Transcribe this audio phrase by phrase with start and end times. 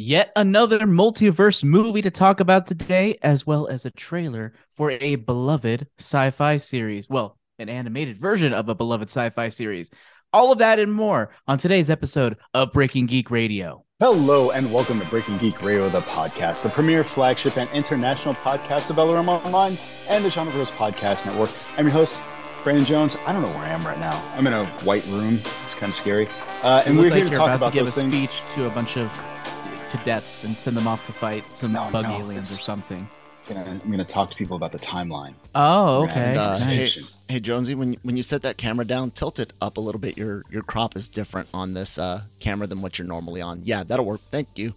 [0.00, 5.16] Yet another multiverse movie to talk about today, as well as a trailer for a
[5.16, 7.08] beloved sci fi series.
[7.08, 9.90] Well, an animated version of a beloved sci fi series.
[10.32, 13.84] All of that and more on today's episode of Breaking Geek Radio.
[13.98, 18.90] Hello and welcome to Breaking Geek Radio, the podcast, the premier flagship and international podcast
[18.90, 19.76] of LRM Online
[20.06, 21.50] and the Genreverse Podcast Network.
[21.76, 22.22] I'm your host,
[22.62, 23.16] Brandon Jones.
[23.26, 24.24] I don't know where I am right now.
[24.36, 25.40] I'm in a white room.
[25.64, 26.28] It's kind of scary.
[26.62, 28.14] Uh, and we're look here to talk about, to give a things.
[28.14, 29.10] speech to a bunch of
[29.90, 33.08] cadets and send them off to fight some No, bug no, aliens or something.
[33.48, 35.34] I'm gonna, I'm gonna talk to people about the timeline.
[35.54, 36.34] Oh, okay.
[36.34, 37.16] gonna Uh, have hey, nice.
[37.28, 40.18] hey Jonesy, when when you set that camera down, tilt it up a little bit.
[40.18, 43.62] Your your crop is different on this uh, camera than what you're normally on.
[43.64, 44.20] Yeah, that'll work.
[44.30, 44.74] Thank you.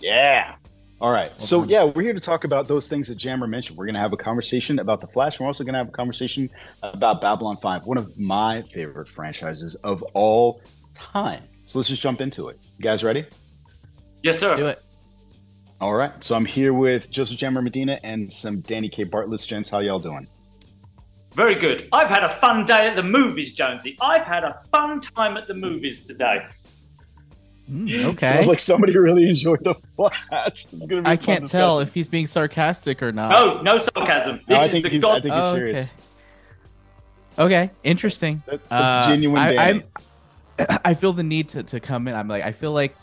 [0.00, 0.56] Yeah.
[1.00, 1.32] All right.
[1.42, 1.68] so done.
[1.68, 3.76] yeah, we're here to talk about those things that Jammer mentioned.
[3.78, 5.38] We're gonna have a conversation about the Flash.
[5.38, 6.50] We're also gonna have a conversation
[6.82, 10.60] about Babylon Five, one of my favorite franchises of all
[10.94, 11.44] time.
[11.66, 12.58] So let's just jump into it.
[12.78, 13.26] You guys ready?
[14.22, 14.56] Yes, sir.
[14.56, 14.82] Do it.
[15.80, 16.12] All right.
[16.22, 19.04] So I'm here with Joseph Jammer Medina and some Danny K.
[19.04, 19.40] Bartlett.
[19.40, 20.28] Gents, how y'all doing?
[21.34, 21.88] Very good.
[21.92, 23.96] I've had a fun day at the movies, Jonesy.
[24.00, 26.46] I've had a fun time at the movies today.
[27.70, 28.26] Mm, okay.
[28.28, 30.66] Sounds like somebody really enjoyed the Flash.
[30.72, 33.30] It's gonna be a I fun can't tell if he's being sarcastic or not.
[33.30, 34.40] No, no sarcasm.
[34.46, 35.18] This No, I is think the he's, god.
[35.18, 35.80] I think he's Oh, serious.
[35.80, 35.90] okay.
[37.38, 38.42] Okay, interesting.
[38.46, 39.38] That- that's Uh, genuine.
[39.40, 39.82] I, I'm,
[40.84, 42.14] I feel the need to, to come in.
[42.14, 42.94] I'm like, I feel like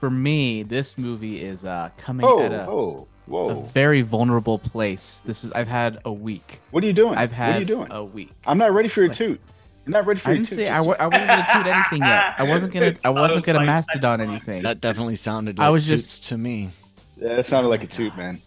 [0.00, 5.22] for me, this movie is uh, coming Oh, at a, oh, a very vulnerable place.
[5.24, 6.60] This is I've had a week.
[6.70, 7.14] What are you doing?
[7.16, 7.88] I've what are you had doing?
[7.92, 8.30] a week.
[8.46, 9.40] I'm not ready for your Like- toot.
[9.86, 10.58] I'm not ready for I your didn't toot.
[10.58, 12.34] say I, just w- I wasn't gonna toot anything yet.
[12.36, 14.62] I wasn't gonna I wasn't gonna mastodon anything.
[14.62, 15.58] That definitely sounded.
[15.58, 16.70] I was just- to me.
[17.16, 18.40] Yeah, that sounded like a toot, man.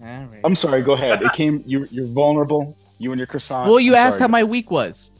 [0.00, 0.40] All right.
[0.44, 0.82] I'm sorry.
[0.82, 1.22] Go ahead.
[1.22, 1.62] It came.
[1.64, 2.76] You, you're vulnerable.
[2.98, 3.68] You and your croissant.
[3.70, 4.22] well, you I'm asked sorry.
[4.22, 5.12] how my week was.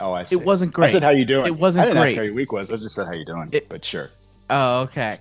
[0.00, 0.36] Oh, I see.
[0.36, 0.90] It wasn't great.
[0.90, 1.46] I said how you doing.
[1.46, 2.08] It wasn't I didn't great.
[2.10, 2.70] ask how your week was.
[2.70, 3.48] I just said how you doing.
[3.52, 4.10] It- but sure,
[4.50, 5.18] Oh, okay.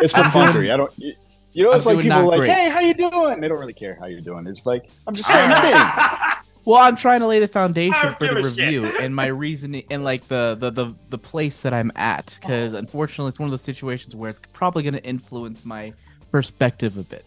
[0.00, 0.56] it's for I'm fun.
[0.56, 0.92] I don't.
[0.96, 1.14] You,
[1.52, 2.50] you know, I'm it's like people like, great.
[2.50, 4.46] "Hey, how you doing?" They don't really care how you're doing.
[4.46, 6.18] It's like I'm just saying Ah.
[6.32, 6.38] thing.
[6.64, 8.58] Well, I'm trying to lay the foundation for the give a shit.
[8.58, 12.74] review and my reasoning and like the the the, the place that I'm at because
[12.74, 15.92] unfortunately it's one of those situations where it's probably going to influence my
[16.30, 17.26] perspective a bit.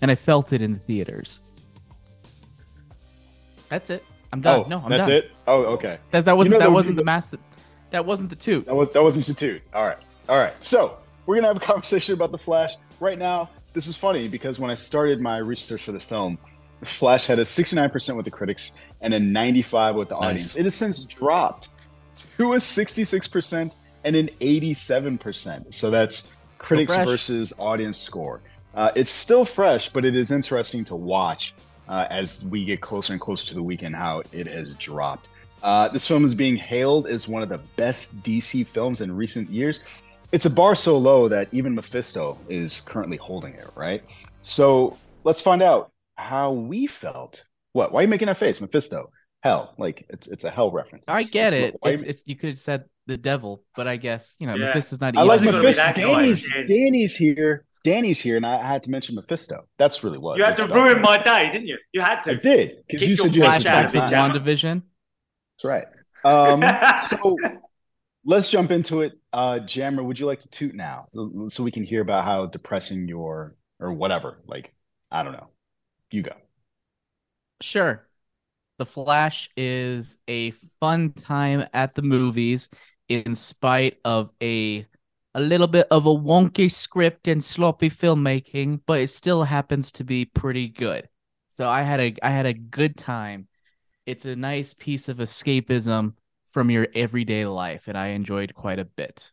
[0.00, 1.40] And I felt it in the theaters.
[3.68, 4.04] That's it.
[4.32, 4.60] I'm done.
[4.66, 5.16] Oh, no, I'm that's done.
[5.16, 5.32] it.
[5.48, 5.98] Oh, okay.
[6.12, 7.38] That, that wasn't know that wasn't be the master.
[7.90, 8.60] That wasn't the two.
[8.62, 9.62] That was that wasn't the toot.
[9.74, 10.52] All right, all right.
[10.60, 13.48] So we're gonna have a conversation about the Flash right now.
[13.72, 16.38] This is funny because when I started my research for this film,
[16.80, 20.24] the Flash had a 69% with the critics and a 95 with the Nice.
[20.24, 20.56] audience.
[20.56, 21.68] It has since dropped
[22.38, 23.70] to a 66%
[24.04, 25.72] and an 87%.
[25.74, 26.28] So that's
[26.58, 27.06] critics fresh.
[27.06, 28.40] versus audience score.
[28.74, 31.54] Uh, it's still fresh, but it is interesting to watch
[31.88, 35.28] uh, as we get closer and closer to the weekend how it has dropped.
[35.62, 39.50] Uh, this film is being hailed as one of the best DC films in recent
[39.50, 39.80] years.
[40.32, 44.02] It's a bar so low that even Mephisto is currently holding it, right?
[44.42, 47.44] So let's find out how we felt.
[47.72, 47.92] What?
[47.92, 49.10] Why are you making that face, Mephisto?
[49.42, 51.04] Hell, like it's it's a hell reference.
[51.06, 51.80] I get it's- it.
[51.84, 54.66] It's, it's, you could have said the devil, but I guess you know Yeah.
[54.66, 55.16] Mephisto's not.
[55.16, 55.40] I like.
[55.40, 55.92] Wasn't gonna Mephisto.
[55.92, 56.48] Danny's.
[56.68, 57.64] Danny's here.
[57.84, 59.64] Danny's here, and I had to mention Mephisto.
[59.78, 61.78] That's really what you had to ruin my day, didn't you?
[61.92, 62.32] You had to.
[62.32, 63.62] I did because you said you had to.
[63.62, 64.10] such a out good of Flashbacks it, of time.
[64.10, 64.40] Jammer.
[64.40, 64.82] WandaVision.
[65.58, 65.86] That's right.
[66.24, 66.62] Um,
[66.98, 67.36] so
[68.24, 69.12] let's jump into it.
[69.32, 71.08] Uh, Jammer, would you like to toot now
[71.48, 74.38] so we can hear about how depressing your or whatever?
[74.46, 74.72] Like,
[75.10, 75.48] I don't know.
[76.10, 76.32] You go.
[77.60, 78.06] Sure.
[78.78, 82.68] The Flash is a fun time at the movies
[83.08, 84.86] in spite of a
[85.34, 90.04] a little bit of a wonky script and sloppy filmmaking, but it still happens to
[90.04, 91.08] be pretty good.
[91.48, 93.48] So I had a I had a good time.
[94.08, 96.14] It's a nice piece of escapism
[96.50, 99.30] from your everyday life, and I enjoyed quite a bit.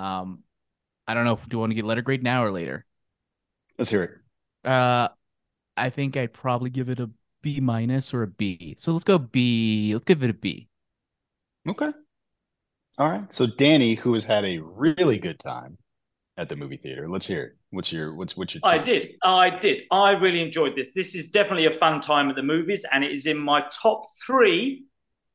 [0.00, 0.40] Um,
[1.06, 2.84] I don't know if do you want to get letter grade now or later.
[3.78, 4.68] Let's hear it.
[4.68, 5.10] Uh,
[5.76, 7.08] I think I'd probably give it a
[7.40, 8.74] B minus or a B.
[8.80, 9.92] So let's go B.
[9.92, 10.66] Let's give it a B.
[11.68, 11.90] Okay.
[12.98, 13.32] All right.
[13.32, 15.78] So Danny, who has had a really good time
[16.38, 17.52] at the movie theater, let's hear it.
[17.70, 19.14] What's your what's what's your I did.
[19.22, 19.82] I did.
[19.90, 20.90] I really enjoyed this.
[20.94, 24.04] This is definitely a fun time at the movies, and it is in my top
[24.24, 24.84] three.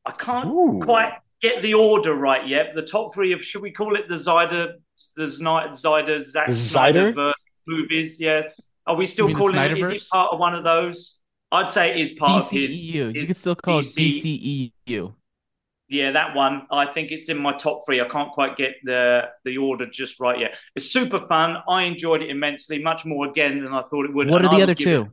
[0.05, 0.79] I can't Ooh.
[0.83, 2.75] quite get the order right yet.
[2.75, 4.73] The top three of should we call it the Zyder,
[5.15, 7.33] the Snyder, Zyder, Zack The Snyder
[7.67, 8.19] movies?
[8.19, 8.43] Yeah.
[8.87, 9.91] Are we still You mean the calling it?
[9.91, 11.19] Is it part of one of those?
[11.51, 12.71] I'd say it is part of his.
[12.71, 12.93] DCEU.
[12.93, 15.13] You his could still call DC it DCEU.
[15.91, 16.67] Yeah, that one.
[16.71, 17.99] I think it's in my top three.
[17.99, 20.55] I can't quite get the the order just right yet.
[20.75, 21.57] It's super fun.
[21.67, 24.29] I enjoyed it immensely, much more again than I thought it would.
[24.29, 25.11] What and are I the other give it- two?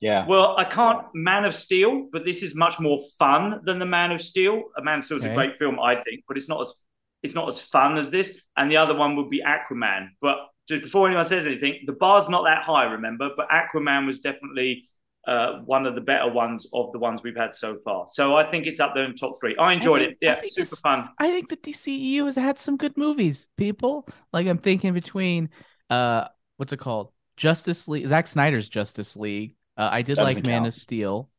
[0.00, 0.26] Yeah.
[0.26, 1.06] well, I can't.
[1.14, 4.64] Man of Steel, but this is much more fun than the Man of Steel.
[4.76, 5.32] A Man of Steel is Okay.
[5.32, 6.82] a great film, I think, but it's not as
[7.22, 8.42] It's not as fun as this.
[8.56, 10.08] And the other one would be Aquaman.
[10.20, 10.36] But
[10.68, 13.30] just before anyone says anything, the bar's not that high, remember.
[13.34, 14.88] But Aquaman was definitely
[15.26, 18.06] uh, one of the better ones of the ones we've had so far.
[18.08, 19.56] So I think it's up there in top three.
[19.56, 20.24] I enjoyed I think, it.
[20.24, 21.08] Yeah, super this, fun.
[21.18, 23.48] I think the DCEU has had some good movies.
[23.56, 25.50] People like I'm thinking between
[25.90, 27.12] uh, what's it called?
[27.36, 28.06] Justice League.
[28.06, 29.56] Zack Snyder's Justice League.
[29.76, 31.30] Uh, I did like Man of Steel.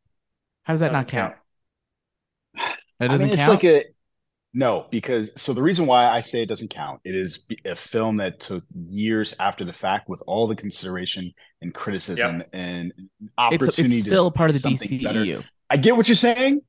[0.64, 1.36] How does that doesn't not count?
[2.56, 2.78] count?
[3.00, 3.64] That doesn't I mean, it's count?
[3.64, 3.84] like a
[4.58, 8.18] no, because so the reason why I say it doesn't count, it is a film
[8.18, 12.50] that took years after the fact with all the consideration and criticism yep.
[12.54, 12.94] and
[13.38, 13.82] opportunity.
[13.82, 15.04] It's, it's still a part of the DCEU.
[15.04, 15.46] Better.
[15.70, 16.62] I get what you're saying.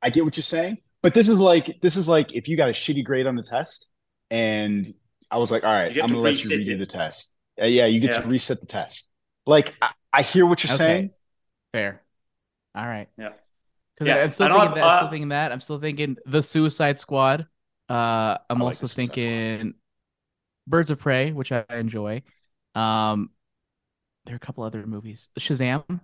[0.00, 2.70] I get what you're saying, but this is like this is like if you got
[2.70, 3.90] a shitty grade on the test,
[4.30, 4.94] and
[5.30, 6.78] I was like, all right, I'm gonna let you redo it.
[6.78, 7.30] the test.
[7.60, 8.22] Uh, yeah, you get yeah.
[8.22, 9.10] to reset the test.
[9.46, 10.78] Like I, I hear what you're okay.
[10.78, 11.10] saying.
[11.74, 12.02] Fair.
[12.74, 13.08] All right.
[13.18, 13.32] Yeah.
[13.94, 14.22] Because yeah.
[14.22, 14.82] I'm still thinking that.
[14.82, 15.52] Uh, I'm still thinking that.
[15.52, 17.46] I'm still thinking the Suicide Squad.
[17.88, 19.74] Uh, I'm also thinking
[20.66, 22.22] Birds of Prey, which I enjoy.
[22.74, 23.30] Um,
[24.24, 25.28] there are a couple other movies.
[25.38, 26.00] Shazam.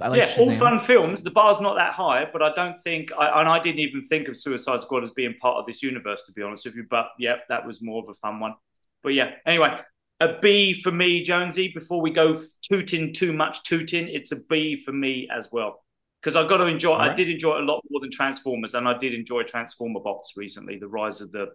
[0.00, 0.38] I like yeah, Shazam.
[0.38, 1.22] all fun films.
[1.22, 4.28] The bar's not that high, but I don't think, I, and I didn't even think
[4.28, 6.86] of Suicide Squad as being part of this universe, to be honest with you.
[6.88, 8.54] But yeah, that was more of a fun one.
[9.02, 9.78] But yeah, anyway,
[10.20, 11.68] a B for me, Jonesy.
[11.72, 15.82] Before we go tooting too much tooting, it's a B for me as well
[16.26, 16.96] because I've got to enjoy.
[16.96, 17.12] Right.
[17.12, 20.32] I did enjoy it a lot more than Transformers, and I did enjoy Transformer Bots
[20.36, 21.50] recently, the rise of the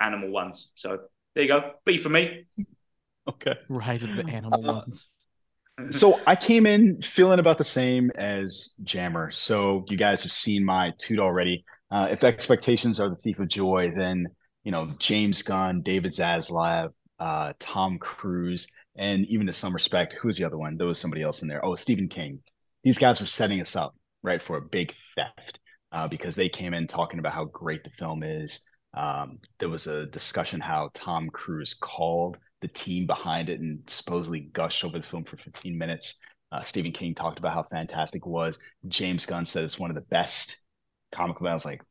[0.00, 0.72] animal ones.
[0.74, 0.98] So
[1.36, 2.46] there you go, B for me.
[3.28, 5.10] Okay, rise of the animal uh, ones.
[5.90, 9.30] so I came in feeling about the same as Jammer.
[9.30, 11.64] So you guys have seen my toot already.
[11.88, 14.26] Uh, if expectations are the thief of joy, then
[14.64, 16.90] you know James Gunn, David Zaslav,
[17.20, 18.66] uh, Tom Cruise,
[18.96, 20.76] and even to some respect, who's the other one?
[20.76, 21.64] There was somebody else in there.
[21.64, 22.40] Oh, Stephen King
[22.86, 25.58] these guys were setting us up right for a big theft
[25.90, 28.60] uh, because they came in talking about how great the film is.
[28.94, 34.38] Um, there was a discussion how Tom Cruise called the team behind it and supposedly
[34.52, 36.14] gushed over the film for 15 minutes.
[36.52, 38.56] Uh, Stephen King talked about how fantastic it was.
[38.86, 40.56] James Gunn said it's one of the best
[41.10, 41.50] comic books.
[41.50, 41.82] I was like,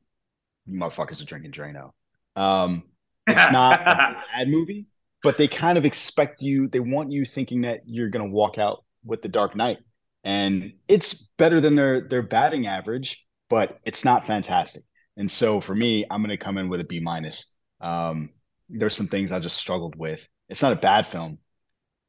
[0.65, 1.89] motherfuckers are drinking Drano.
[2.38, 2.83] Um,
[3.27, 4.86] it's not a bad movie,
[5.24, 8.57] but they kind of expect you, they want you thinking that you're going to walk
[8.57, 9.80] out with The Dark Knight
[10.25, 14.83] and it's better than their their batting average, but it's not fantastic.
[15.16, 17.56] And so for me, I'm going to come in with a B minus.
[17.80, 18.31] Um,
[18.68, 20.27] there's some things I just struggled with.
[20.50, 21.38] It's not a bad film,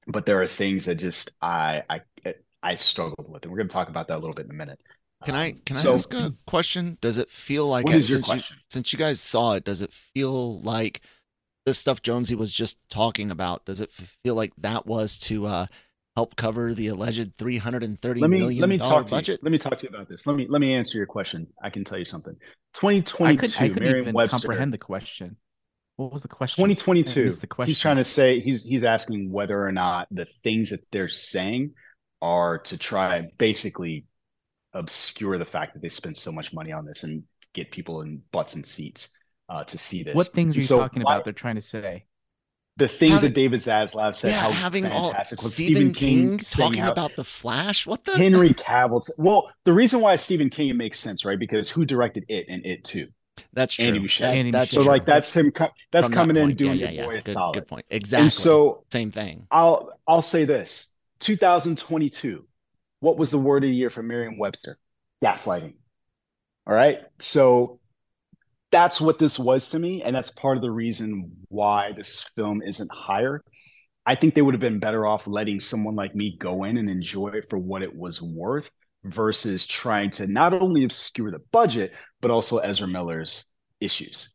[0.06, 2.00] but there are things that just I I
[2.62, 4.54] I struggled with, and we're going to talk about that a little bit in a
[4.54, 4.80] minute.
[5.24, 6.98] Can I um, can I ask a question?
[7.00, 8.56] Does it feel like what is your question?
[8.58, 11.00] You, since you guys saw it, does it feel like
[11.64, 13.64] the stuff Jonesy was just talking about?
[13.66, 15.66] Does it feel like that was to uh,
[16.16, 19.40] help cover the alleged three hundred and thirty let me, million let me talk budget?
[19.40, 19.44] You.
[19.44, 20.26] Let me talk to you about this.
[20.26, 21.46] Let me let me answer your question.
[21.62, 22.34] I can tell you something.
[22.72, 23.64] Twenty twenty two.
[23.64, 25.36] I even Webster, comprehend the question.
[25.96, 26.62] What was the question?
[26.62, 27.30] Twenty twenty two.
[27.30, 27.68] The question.
[27.68, 31.72] He's trying to say he's he's asking whether or not the things that they're saying
[32.22, 34.06] are to try basically
[34.72, 38.22] obscure the fact that they spend so much money on this and get people in
[38.32, 39.08] butts and seats
[39.48, 40.14] uh, to see this.
[40.14, 41.24] What things are you so talking about?
[41.24, 42.06] They're trying to say
[42.76, 46.28] the things having, that David Zaslav said, yeah, how having fantastic all, Stephen, Stephen King,
[46.31, 47.87] King talking how, about the Flash.
[47.87, 49.08] What the Henry Cavill?
[49.19, 51.38] Well, the reason why Stephen King makes sense, right?
[51.38, 53.08] Because who directed it and it too?
[53.52, 53.87] That's true.
[53.87, 54.34] Andy Muschietti.
[54.34, 55.52] Andy that's so like that's him.
[55.93, 57.20] That's From coming that in doing yeah, yeah, yeah.
[57.20, 57.55] Good, solid.
[57.55, 57.87] good point.
[57.90, 58.25] Exactly.
[58.25, 59.47] And so same thing.
[59.50, 62.47] I'll I'll say this: 2022.
[63.00, 64.78] What was the word of the year for Merriam-Webster?
[65.23, 65.75] Gaslighting.
[66.66, 67.00] All right.
[67.18, 67.78] So
[68.70, 70.02] that's what this was to me.
[70.02, 73.42] And that's part of the reason why this film isn't higher.
[74.04, 76.88] I think they would have been better off letting someone like me go in and
[76.88, 78.70] enjoy it for what it was worth
[79.04, 83.44] versus trying to not only obscure the budget, but also Ezra Miller's
[83.80, 84.32] issues.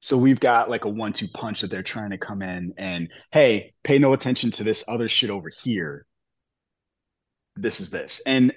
[0.00, 3.10] So we've got like a one two punch that they're trying to come in and,
[3.32, 6.06] hey, pay no attention to this other shit over here.
[7.56, 8.20] This is this.
[8.26, 8.52] And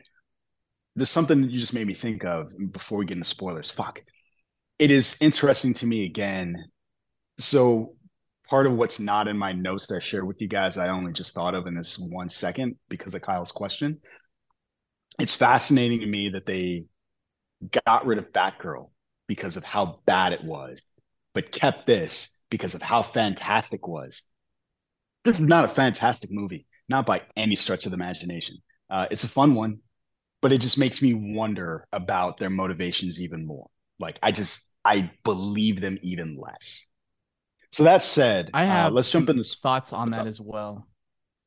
[0.95, 3.71] there's something that you just made me think of before we get into spoilers.
[3.71, 4.01] Fuck
[4.79, 6.55] it is interesting to me again.
[7.39, 7.95] So
[8.47, 11.13] part of what's not in my notes that I shared with you guys, I only
[11.13, 13.99] just thought of in this one second because of Kyle's question.
[15.19, 16.85] It's fascinating to me that they
[17.85, 18.89] got rid of Batgirl
[19.27, 20.81] because of how bad it was,
[21.33, 24.23] but kept this because of how fantastic it was.
[25.25, 28.57] This is not a fantastic movie, not by any stretch of the imagination.
[28.89, 29.79] Uh, it's a fun one,
[30.41, 33.67] but it just makes me wonder about their motivations even more.
[33.99, 36.87] Like I just I believe them even less.
[37.71, 40.27] So that said, I uh, have uh, let's jump into thoughts on that up?
[40.27, 40.87] as well.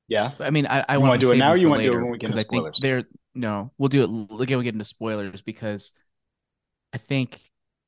[0.09, 1.53] Yeah, I mean, I, I want to do it now.
[1.53, 2.79] Or you want to do it when we get into spoilers?
[2.79, 3.03] I think there.
[3.35, 4.59] no, we'll do it again.
[4.59, 5.93] We get into spoilers because
[6.93, 7.41] I think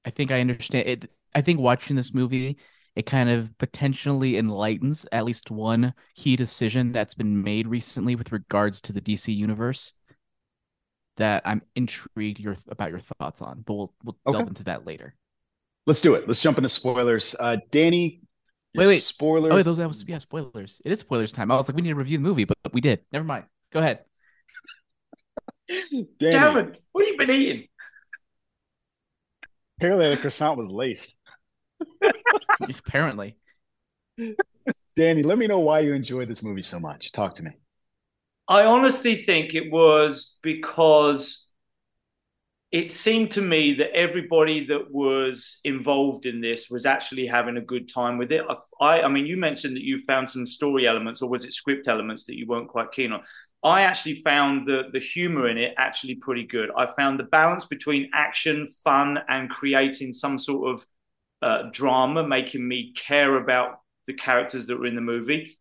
[0.05, 1.11] I think I understand it.
[1.35, 2.57] I think watching this movie,
[2.97, 8.33] it kind of potentially enlightens at least one key decision that's been made recently with
[8.33, 9.93] regards to the DC universe
[11.19, 14.39] that I'm intrigued your about your thoughts on, but we'll we'll okay.
[14.39, 15.15] delve into that later.
[15.87, 16.27] Let's do it.
[16.27, 17.35] Let's jump into spoilers.
[17.39, 18.23] Uh, Danny,
[18.75, 19.53] wait, wait, spoiler.
[19.53, 20.81] Oh, wait, those that was yeah, spoilers.
[20.85, 21.51] It is spoilers time.
[21.51, 23.01] I was like, we need to review the movie, but we did.
[23.13, 23.45] Never mind.
[23.73, 24.01] Go ahead.
[25.69, 26.79] Danny, Damn it!
[26.93, 27.69] What have you been eating?
[29.79, 31.19] Apparently, the croissant was laced.
[32.87, 33.37] Apparently.
[34.97, 37.11] Danny, let me know why you enjoyed this movie so much.
[37.13, 37.51] Talk to me.
[38.47, 41.52] I honestly think it was because
[42.73, 47.61] it seemed to me that everybody that was involved in this was actually having a
[47.61, 48.43] good time with it.
[48.81, 51.87] I, I mean, you mentioned that you found some story elements, or was it script
[51.87, 53.23] elements that you weren't quite keen on?
[53.63, 56.71] I actually found the the humor in it actually pretty good.
[56.77, 60.87] I found the balance between action, fun, and creating some sort of
[61.43, 65.59] uh, drama, making me care about the characters that were in the movie.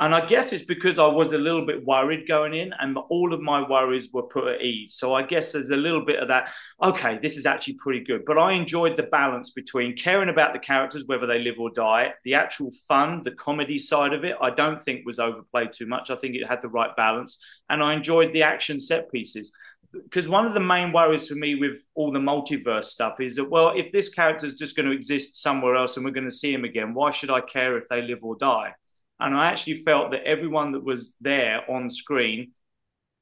[0.00, 3.34] And I guess it's because I was a little bit worried going in, and all
[3.34, 4.94] of my worries were put at ease.
[4.94, 6.50] So I guess there's a little bit of that.
[6.80, 8.24] Okay, this is actually pretty good.
[8.24, 12.14] But I enjoyed the balance between caring about the characters, whether they live or die,
[12.22, 14.36] the actual fun, the comedy side of it.
[14.40, 16.10] I don't think was overplayed too much.
[16.10, 19.52] I think it had the right balance, and I enjoyed the action set pieces.
[19.90, 23.50] Because one of the main worries for me with all the multiverse stuff is that,
[23.50, 26.30] well, if this character is just going to exist somewhere else and we're going to
[26.30, 28.74] see him again, why should I care if they live or die?
[29.20, 32.52] And I actually felt that everyone that was there on screen,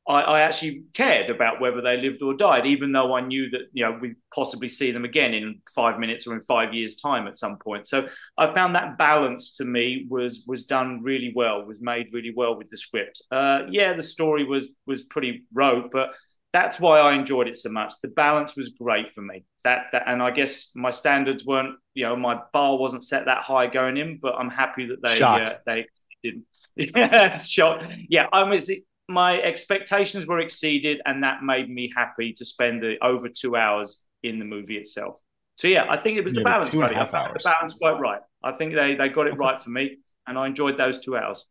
[0.08, 3.62] I, I, actually cared about whether they lived or died, even though I knew that
[3.72, 7.26] you know we possibly see them again in five minutes or in five years' time
[7.26, 7.88] at some point.
[7.88, 12.32] So I found that balance to me was was done really well, was made really
[12.34, 13.22] well with the script.
[13.32, 16.10] Uh, yeah, the story was was pretty rogue, but
[16.56, 17.92] that's why I enjoyed it so much.
[18.00, 19.44] The balance was great for me.
[19.64, 23.42] That, that and I guess my standards weren't, you know, my bar wasn't set that
[23.42, 25.84] high going in, but I'm happy that they uh, they
[26.22, 26.44] didn't.
[26.76, 27.84] yeah, shot.
[28.08, 28.60] Yeah, I mean,
[29.06, 34.06] my expectations were exceeded, and that made me happy to spend the over two hours
[34.22, 35.20] in the movie itself.
[35.56, 36.70] So yeah, I think it was yeah, the balance.
[36.70, 37.42] Two and a half hours.
[37.42, 38.20] The balance quite right.
[38.42, 39.38] I think they they got it okay.
[39.38, 41.44] right for me, and I enjoyed those two hours.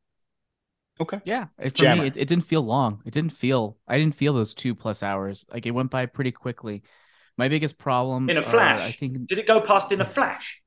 [1.00, 1.20] Okay.
[1.26, 1.48] Yeah.
[1.58, 2.04] For Jammer.
[2.04, 3.02] me, it, it didn't feel long.
[3.06, 5.46] It didn't feel, I didn't feel those two plus hours.
[5.52, 6.84] Like it went by pretty quickly.
[7.38, 8.80] My biggest problem in a flash.
[8.80, 9.28] Uh, I think.
[9.28, 10.62] Did it go past in a flash?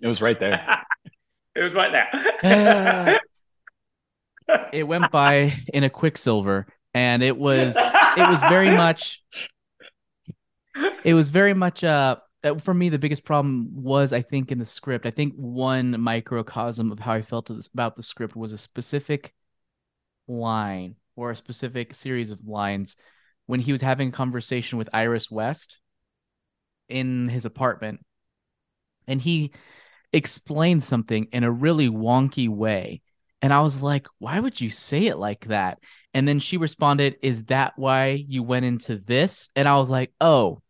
[0.00, 0.82] It was right there.
[1.54, 3.18] it was right there.
[4.48, 9.22] uh, it went by in a quicksilver, and it was it was very much.
[11.04, 12.16] It was very much uh
[12.60, 15.06] for me the biggest problem was i think in the script.
[15.06, 19.32] I think one microcosm of how i felt about the script was a specific
[20.28, 22.96] line or a specific series of lines.
[23.46, 25.78] When he was having a conversation with iris west
[26.88, 28.00] in his apartment
[29.06, 29.52] and he
[30.12, 33.02] explained something in a really wonky way
[33.42, 35.78] and i was like why would you say it like that?
[36.12, 39.50] And then she responded is that why you went into this?
[39.56, 40.62] And i was like oh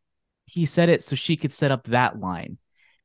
[0.46, 2.58] he said it so she could set up that line.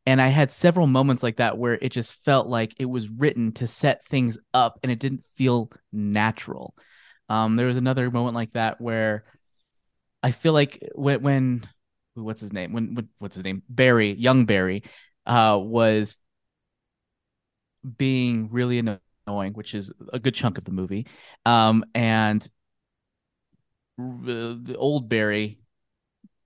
[0.05, 3.51] And I had several moments like that where it just felt like it was written
[3.53, 6.73] to set things up and it didn't feel natural.
[7.27, 9.25] Um, there was another moment like that where
[10.23, 11.69] I feel like when, when
[12.15, 12.73] what's his name?
[12.73, 13.61] When, when what's his name?
[13.69, 14.83] Barry, young Barry,
[15.25, 16.17] uh, was
[17.97, 18.79] being really
[19.27, 21.07] annoying, which is a good chunk of the movie.
[21.45, 22.47] Um, and
[23.97, 25.59] the old Barry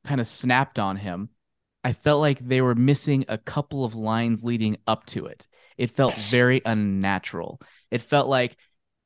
[0.04, 1.30] kind of snapped on him,
[1.84, 5.48] I felt like they were missing a couple of lines leading up to it.
[5.78, 6.32] It felt yes.
[6.32, 7.60] very unnatural.
[7.92, 8.58] It felt like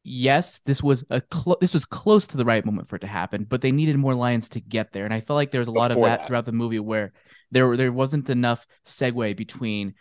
[0.08, 3.08] yes, this was a clo- this was close to the right moment for it to
[3.08, 5.06] happen, but they needed more lines to get there.
[5.06, 7.14] And I felt like there was a lot of that, that, throughout the movie where
[7.52, 9.96] there there wasn't enough segue between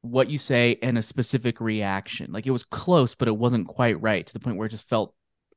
[0.00, 2.32] what you say and a specific reaction.
[2.32, 4.88] Like it was close, but it wasn't quite right to the point where it just
[4.88, 5.14] felt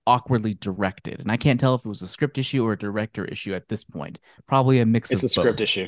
[0.08, 1.20] awkwardly directed.
[1.20, 3.68] And I can't tell if it was a script issue or a director issue at
[3.68, 4.20] this point.
[4.48, 5.88] Probably a mix it's of a script issue.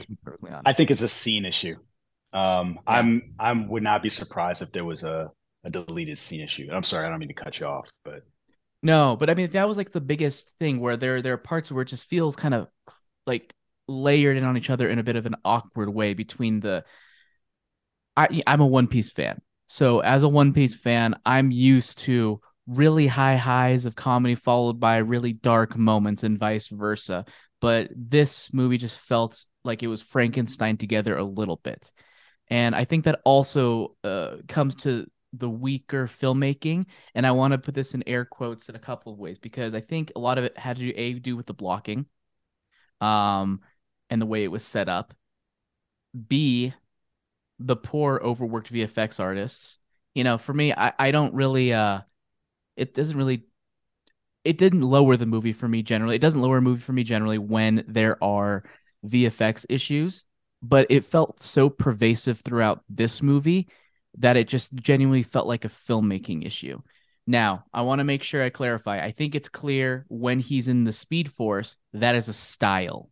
[0.65, 1.77] I think it's a scene issue.
[2.33, 2.95] Um, yeah.
[2.95, 5.31] I'm I'm would not be surprised if there was a,
[5.63, 6.67] a deleted scene issue.
[6.71, 8.21] I'm sorry, I don't mean to cut you off, but
[8.83, 11.71] no, but I mean that was like the biggest thing where there there are parts
[11.71, 12.67] where it just feels kind of
[13.25, 13.53] like
[13.88, 16.83] layered in on each other in a bit of an awkward way between the
[18.15, 19.41] I I'm a One Piece fan.
[19.67, 24.79] So as a One Piece fan, I'm used to really high highs of comedy followed
[24.79, 27.25] by really dark moments and vice versa.
[27.61, 31.91] But this movie just felt like it was Frankenstein together a little bit.
[32.47, 36.85] And I think that also uh, comes to the weaker filmmaking.
[37.15, 39.73] And I want to put this in air quotes in a couple of ways because
[39.73, 42.05] I think a lot of it had to do, a, do with the blocking
[43.01, 43.61] um,
[44.09, 45.13] and the way it was set up.
[46.27, 46.73] B,
[47.59, 49.79] the poor overworked VFX artists.
[50.13, 52.01] You know, for me, I, I don't really uh
[52.79, 53.43] it doesn't really
[54.43, 56.15] it didn't lower the movie for me generally.
[56.15, 58.63] It doesn't lower a movie for me generally when there are
[59.05, 60.24] VFX issues,
[60.62, 63.67] but it felt so pervasive throughout this movie
[64.17, 66.81] that it just genuinely felt like a filmmaking issue.
[67.27, 69.03] Now, I want to make sure I clarify.
[69.03, 73.12] I think it's clear when he's in the Speed Force, that is a style.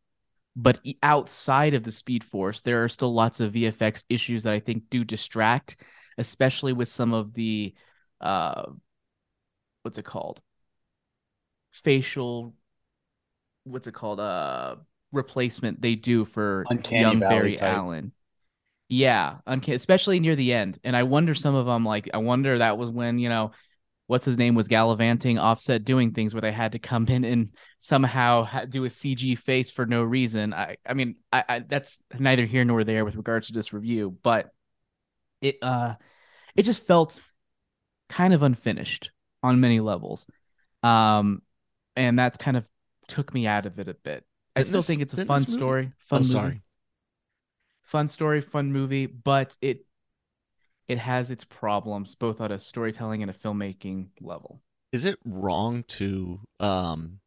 [0.55, 4.59] But outside of the Speed Force, there are still lots of VFX issues that I
[4.59, 5.77] think do distract,
[6.17, 7.75] especially with some of the
[8.19, 8.63] uh
[9.83, 10.41] what's it called?
[11.71, 12.55] Facial
[13.63, 14.19] what's it called?
[14.19, 14.75] Uh
[15.11, 17.77] replacement they do for Uncanny young Valley Barry type.
[17.77, 18.11] Allen.
[18.89, 20.79] Yeah, uncanny, especially near the end.
[20.83, 23.51] And I wonder some of them like I wonder that was when, you know,
[24.07, 27.49] what's his name was gallivanting offset doing things where they had to come in and
[27.77, 32.45] somehow do a cg face for no reason i i mean I, I, that's neither
[32.45, 34.49] here nor there with regards to this review but
[35.41, 35.95] it uh
[36.55, 37.19] it just felt
[38.09, 39.11] kind of unfinished
[39.43, 40.27] on many levels
[40.83, 41.41] um
[41.95, 42.65] and that kind of
[43.07, 44.25] took me out of it a bit
[44.55, 46.31] i still this, think it's a fun story fun oh, movie.
[46.31, 46.61] sorry
[47.83, 49.85] fun story fun movie but it
[50.87, 54.61] it has its problems both at a storytelling and a filmmaking level.
[54.91, 57.19] Is it wrong to um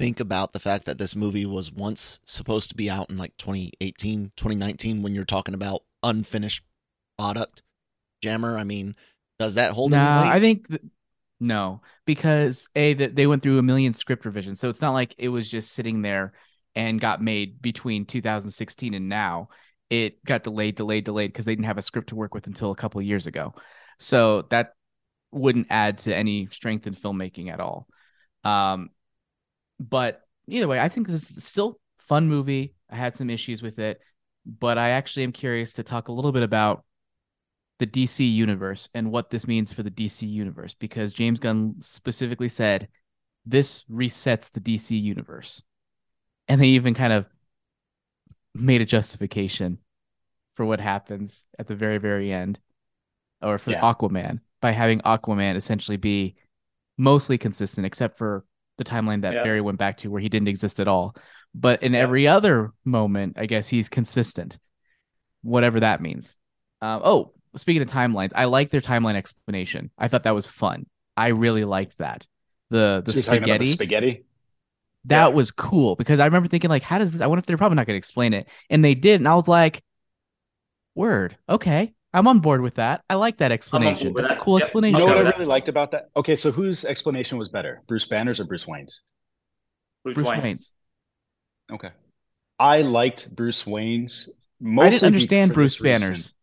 [0.00, 3.36] think about the fact that this movie was once supposed to be out in like
[3.36, 6.64] 2018, 2019 when you're talking about unfinished
[7.18, 7.62] product?
[8.22, 8.96] Jammer, I mean,
[9.38, 10.80] does that hold nah, I think th-
[11.44, 15.14] no, because a that they went through a million script revisions, so it's not like
[15.18, 16.32] it was just sitting there
[16.74, 19.48] and got made between 2016 and now
[19.90, 22.70] it got delayed, delayed, delayed because they didn't have a script to work with until
[22.70, 23.54] a couple years ago.
[23.98, 24.74] So that
[25.30, 27.86] wouldn't add to any strength in filmmaking at all.
[28.42, 28.90] Um,
[29.78, 32.74] but either way, I think this is still fun movie.
[32.90, 34.00] I had some issues with it,
[34.46, 36.84] but I actually am curious to talk a little bit about
[37.78, 42.48] the DC universe and what this means for the DC universe because James Gunn specifically
[42.48, 42.88] said
[43.46, 45.62] this resets the DC universe.
[46.46, 47.26] And they even kind of
[48.54, 49.78] made a justification
[50.54, 52.60] for what happens at the very very end
[53.42, 53.80] or for yeah.
[53.80, 56.36] Aquaman by having Aquaman essentially be
[56.96, 58.44] mostly consistent except for
[58.78, 59.44] the timeline that.
[59.44, 61.14] Barry went back to where he didn't exist at all.
[61.54, 64.58] But in every other moment, I guess he's consistent,
[65.42, 66.36] whatever that means.
[66.82, 69.90] Um, oh, speaking of timelines, I like their timeline explanation.
[69.98, 70.86] I thought that was fun.
[71.16, 72.26] I really liked that.
[72.70, 73.64] The the so spaghetti.
[73.64, 74.24] The spaghetti.
[75.06, 75.34] That yeah.
[75.34, 77.20] was cool because I remember thinking like, how does this?
[77.20, 79.34] I wonder if they're probably not going to explain it, and they did, and I
[79.34, 79.82] was like,
[80.94, 83.02] word, okay, I'm on board with that.
[83.10, 84.12] I like that explanation.
[84.14, 84.38] That's that.
[84.38, 84.64] a cool yep.
[84.64, 85.00] explanation.
[85.00, 86.10] You know what I really liked about that?
[86.16, 89.02] Okay, so whose explanation was better, Bruce Banner's or Bruce Wayne's?
[90.04, 90.42] Bruce, Bruce Wayne's.
[90.42, 90.72] Wayne's.
[91.72, 91.90] Okay,
[92.58, 94.30] I liked Bruce Wayne's.
[94.60, 96.33] Mostly I didn't understand Bruce Banner's.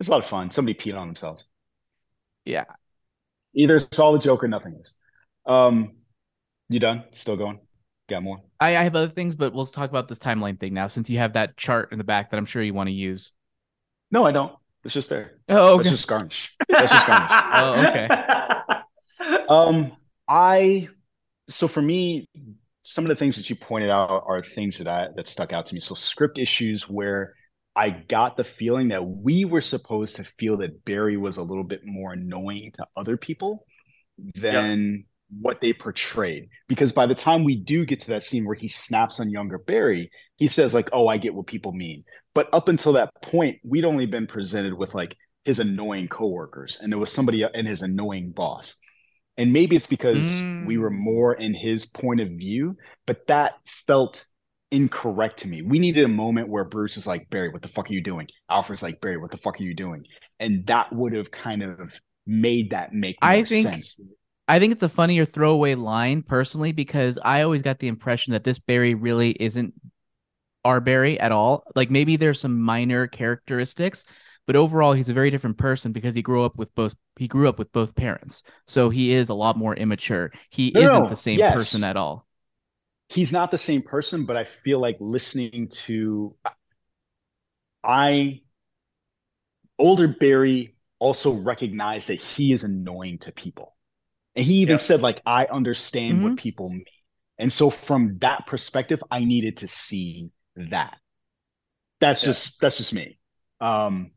[0.00, 0.50] It's a lot of fun.
[0.50, 1.44] Somebody peed on themselves.
[2.44, 2.64] Yeah.
[3.54, 4.94] Either solid joke or nothing is.
[5.46, 5.92] Um,
[6.68, 7.04] you done?
[7.12, 7.60] Still going?
[8.08, 8.42] Got more?
[8.60, 11.18] I, I have other things, but we'll talk about this timeline thing now since you
[11.18, 13.32] have that chart in the back that I'm sure you want to use.
[14.10, 14.52] No, I don't.
[14.84, 15.38] It's just there.
[15.48, 15.84] Oh, okay.
[15.84, 16.52] That's just garnish.
[16.68, 17.30] That's just garnish.
[17.54, 17.86] oh,
[19.28, 19.44] okay.
[19.48, 19.92] um,
[20.28, 20.88] I
[21.48, 22.28] so for me,
[22.82, 25.66] some of the things that you pointed out are things that I that stuck out
[25.66, 25.80] to me.
[25.80, 27.34] So script issues where
[27.76, 31.64] I got the feeling that we were supposed to feel that Barry was a little
[31.64, 33.66] bit more annoying to other people
[34.36, 35.04] than
[35.40, 36.48] what they portrayed.
[36.68, 39.58] Because by the time we do get to that scene where he snaps on younger
[39.58, 42.04] barry he says like oh i get what people mean.
[42.34, 46.90] But up until that point we'd only been presented with like his annoying coworkers and
[46.90, 48.76] there was somebody and his annoying boss.
[49.36, 50.64] And maybe it's because mm.
[50.64, 53.54] we were more in his point of view but that
[53.86, 54.24] felt
[54.74, 57.88] incorrect to me we needed a moment where bruce is like barry what the fuck
[57.88, 60.04] are you doing alfred's like barry what the fuck are you doing
[60.40, 61.94] and that would have kind of
[62.26, 64.00] made that make more I think sense
[64.46, 68.44] I think it's a funnier throwaway line personally because I always got the impression that
[68.44, 69.72] this Barry really isn't
[70.64, 71.64] our Barry at all.
[71.74, 74.04] Like maybe there's some minor characteristics,
[74.46, 77.48] but overall he's a very different person because he grew up with both he grew
[77.48, 78.42] up with both parents.
[78.66, 80.30] So he is a lot more immature.
[80.50, 81.54] He no, isn't the same yes.
[81.54, 82.26] person at all.
[83.08, 86.36] He's not the same person, but I feel like listening to
[87.82, 88.40] I
[89.78, 93.74] older Barry also recognized that he is annoying to people
[94.36, 96.24] and he even said, like, I understand mm-hmm.
[96.24, 96.84] what people mean.
[97.38, 100.98] And so from that perspective, I needed to see that.
[102.00, 102.28] That's yeah.
[102.28, 103.18] just that's just me.
[103.60, 104.12] Um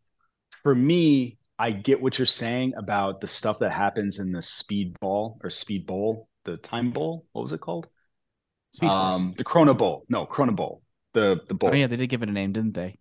[0.64, 5.00] for me, I get what you're saying about the stuff that happens in the speed
[5.00, 7.26] ball or speed bowl, the time bowl.
[7.32, 7.88] What was it called?
[8.78, 10.06] Speed um, the Chrono Bowl.
[10.08, 10.84] No, Chrono Bowl.
[11.16, 11.70] The the bull.
[11.72, 13.00] Oh yeah, they did give it a name, didn't they?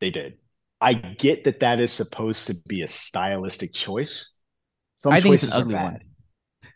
[0.00, 0.38] They did.
[0.80, 4.32] I get that that is supposed to be a stylistic choice.
[4.96, 6.00] Some I think it's an ugly one.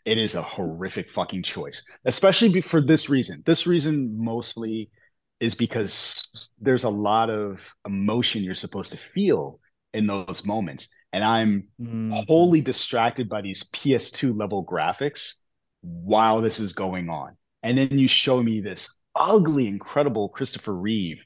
[0.05, 3.41] It is a horrific fucking choice, especially for this reason.
[3.47, 4.91] This reason mostly
[5.39, 9.59] is because there's a lot of emotion you're supposed to feel
[9.91, 10.87] in those moments.
[11.11, 12.27] And I'm mm.
[12.27, 15.33] wholly distracted by these PS2 level graphics
[15.81, 17.37] while this is going on.
[17.65, 21.17] And then you show me this ugly, incredible Christopher Reeve.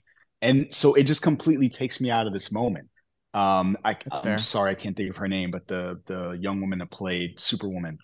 [0.42, 2.88] And so it just completely takes me out of this moment.
[3.34, 6.80] Um, I, am sorry, I can't think of her name, but the the young woman
[6.80, 7.98] that played Superwoman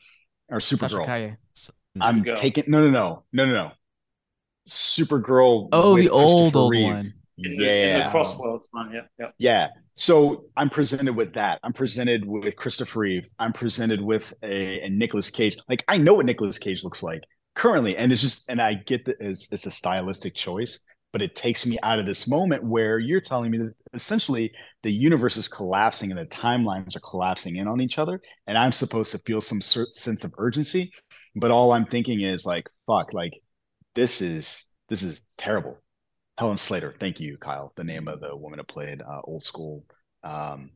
[0.49, 1.37] or Supergirl.
[1.99, 3.71] I'm taking no, no, no, no, no, no.
[4.67, 5.69] Supergirl.
[5.71, 7.13] Oh, the old old one.
[7.37, 8.91] In the, yeah, in the Crossworlds one.
[8.93, 9.29] Yeah, yeah.
[9.37, 9.67] Yeah.
[9.95, 11.59] So I'm presented with that.
[11.63, 13.29] I'm presented with Christopher Reeve.
[13.39, 15.57] I'm presented with a, a Nicolas Cage.
[15.69, 17.23] Like I know what Nicolas Cage looks like
[17.55, 20.79] currently, and it's just, and I get that it's, it's a stylistic choice,
[21.11, 24.51] but it takes me out of this moment where you're telling me that essentially
[24.83, 28.71] the universe is collapsing and the timelines are collapsing in on each other, and I'm
[28.71, 30.91] supposed to feel some sense of urgency,
[31.35, 33.33] but all I'm thinking is like, fuck, like
[33.95, 35.81] this is this is terrible.
[36.37, 37.71] Helen Slater, thank you, Kyle.
[37.75, 39.85] The name of the woman who played uh, old school
[40.23, 40.71] um,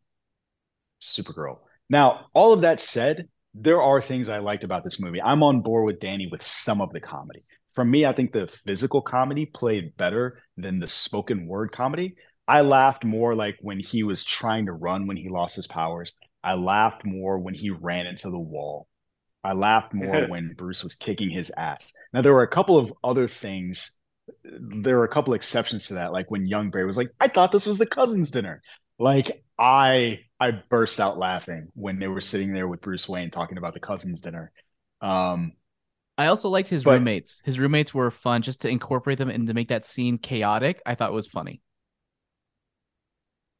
[1.01, 1.59] Supergirl.
[1.89, 5.21] Now, all of that said, there are things I liked about this movie.
[5.21, 7.43] I'm on board with Danny with some of the comedy.
[7.73, 12.15] For me, I think the physical comedy played better than the spoken word comedy.
[12.47, 16.13] I laughed more like when he was trying to run when he lost his powers.
[16.43, 18.87] I laughed more when he ran into the wall.
[19.43, 21.91] I laughed more when Bruce was kicking his ass.
[22.13, 23.99] Now there were a couple of other things.
[24.43, 27.51] There were a couple exceptions to that, like when Young Barry was like, "I thought
[27.51, 28.61] this was the cousins' dinner."
[28.97, 33.57] Like I, I burst out laughing when they were sitting there with Bruce Wayne talking
[33.57, 34.53] about the cousins' dinner.
[35.01, 35.51] Um,
[36.17, 37.41] I also liked his but, roommates.
[37.43, 40.81] His roommates were fun, just to incorporate them and to make that scene chaotic.
[40.85, 41.61] I thought it was funny.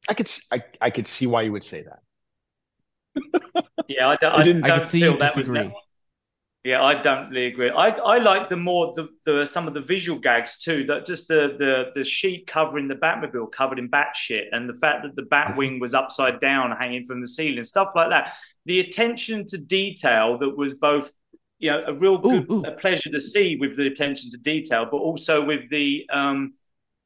[0.08, 3.64] I could, I, I could see why you would say that.
[3.88, 5.70] yeah, I don't, I, didn't, I, feel that was that.
[6.62, 7.70] Yeah, I don't really agree.
[7.70, 10.84] I, I like the more the, the some of the visual gags too.
[10.86, 14.74] That just the the the sheet covering the Batmobile covered in bat shit, and the
[14.74, 18.34] fact that the Batwing was upside down, hanging from the ceiling, stuff like that.
[18.66, 21.10] The attention to detail that was both,
[21.58, 22.62] you know, a real good, ooh, ooh.
[22.66, 26.52] a pleasure to see with the attention to detail, but also with the um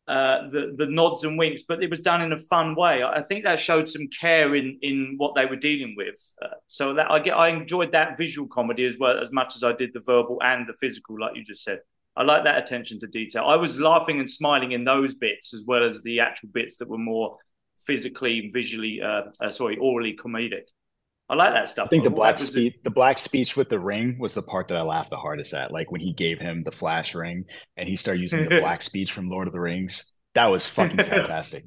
[0.07, 3.03] uh, the the nods and winks, but it was done in a fun way.
[3.03, 6.17] I think that showed some care in in what they were dealing with.
[6.43, 9.65] Uh, so that I get, I enjoyed that visual comedy as well as much as
[9.65, 11.81] I did the verbal and the physical, like you just said.
[12.17, 13.45] I like that attention to detail.
[13.47, 16.89] I was laughing and smiling in those bits as well as the actual bits that
[16.89, 17.39] were more
[17.87, 20.69] physically, visually, uh, uh sorry, orally comedic.
[21.29, 21.87] I like that stuff.
[21.87, 24.77] I think the black speech, the black speech with the ring was the part that
[24.77, 25.73] I laughed the hardest at.
[25.73, 29.13] Like when he gave him the flash ring and he started using the black speech
[29.13, 30.13] from Lord of the Rings.
[30.35, 31.65] That was fucking fantastic.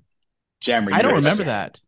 [0.61, 1.79] Jammer, I don't remember that.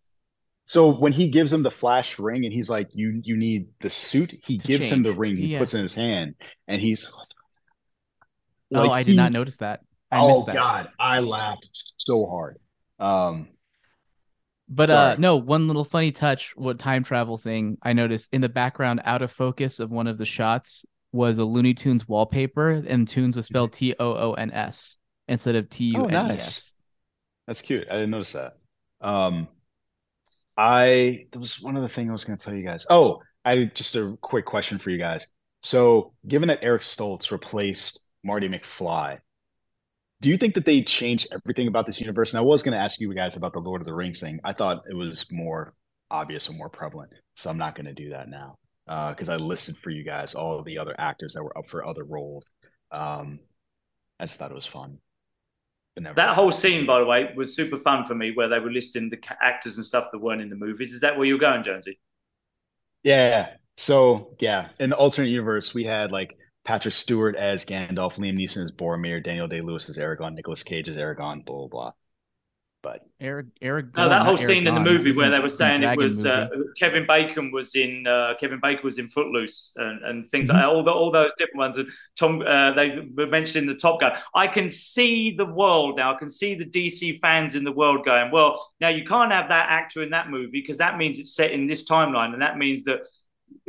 [0.65, 3.89] So when he gives him the flash ring and he's like, "You you need the
[3.89, 4.97] suit," he to gives change.
[4.97, 5.35] him the ring.
[5.35, 5.59] He yeah.
[5.59, 6.35] puts in his hand
[6.67, 7.09] and he's.
[7.11, 9.81] Oh, like, oh, I did he, not notice that.
[10.11, 10.55] I oh that.
[10.55, 12.59] God, I laughed so hard.
[12.99, 13.47] Um,
[14.69, 15.13] but uh, Sorry.
[15.13, 19.01] uh no, one little funny touch, what time travel thing I noticed in the background
[19.03, 23.35] out of focus of one of the shots was a Looney Tunes wallpaper and Tunes
[23.35, 26.13] was spelled T O O N S instead of T U N E S.
[26.13, 26.73] Oh, nice.
[27.47, 27.87] That's cute.
[27.89, 28.53] I didn't notice that.
[29.01, 29.47] Um
[30.55, 32.85] I there was one other thing I was gonna tell you guys.
[32.89, 35.25] Oh, I just a quick question for you guys.
[35.63, 39.19] So given that Eric Stoltz replaced Marty McFly,
[40.21, 42.31] do you think that they changed everything about this universe?
[42.31, 44.39] And I was going to ask you guys about the Lord of the Rings thing.
[44.43, 45.73] I thought it was more
[46.11, 48.57] obvious and more prevalent, so I'm not going to do that now
[49.09, 51.69] because uh, I listed for you guys all of the other actors that were up
[51.69, 52.43] for other roles.
[52.91, 53.39] Um,
[54.19, 54.97] I just thought it was fun.
[56.15, 59.09] That whole scene, by the way, was super fun for me, where they were listing
[59.09, 60.93] the actors and stuff that weren't in the movies.
[60.93, 61.99] Is that where you're going, Jonesy?
[63.03, 63.49] Yeah.
[63.75, 68.63] So yeah, in the alternate universe, we had like Patrick Stewart as Gandalf, Liam Neeson
[68.63, 71.91] as Boromir, Daniel Day Lewis as Aragorn, Nicolas Cage as Aragorn, blah blah blah.
[72.81, 75.97] But Eric, Eric, no, that whole scene in the movie where they were saying it
[75.97, 80.47] was uh, Kevin Bacon was in uh, Kevin Bacon was in Footloose and, and things
[80.47, 80.55] mm-hmm.
[80.55, 81.77] like that, all the, all those different ones.
[81.77, 84.13] And Tom, uh, they were mentioned in the Top Gun.
[84.33, 86.15] I can see the world now.
[86.15, 89.49] I can see the DC fans in the world going, well, now you can't have
[89.49, 92.57] that actor in that movie because that means it's set in this timeline, and that
[92.57, 93.01] means that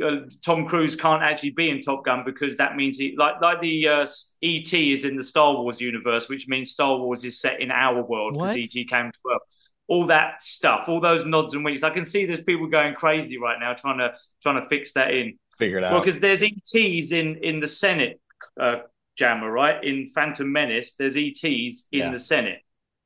[0.03, 3.61] uh, Tom Cruise can't actually be in Top Gun because that means he like like
[3.61, 4.07] the uh,
[4.43, 8.01] ET is in the Star Wars universe, which means Star Wars is set in our
[8.01, 9.41] world because ET came to Earth.
[9.87, 11.83] All that stuff, all those nods and winks.
[11.83, 15.13] I can see there's people going crazy right now trying to trying to fix that
[15.13, 15.37] in.
[15.57, 15.93] Figure it out.
[15.93, 18.19] Well, because there's ETs in in the Senate,
[18.59, 18.77] uh,
[19.17, 19.83] Jammer, right?
[19.83, 22.11] In Phantom Menace, there's ETs in yeah.
[22.11, 22.59] the Senate.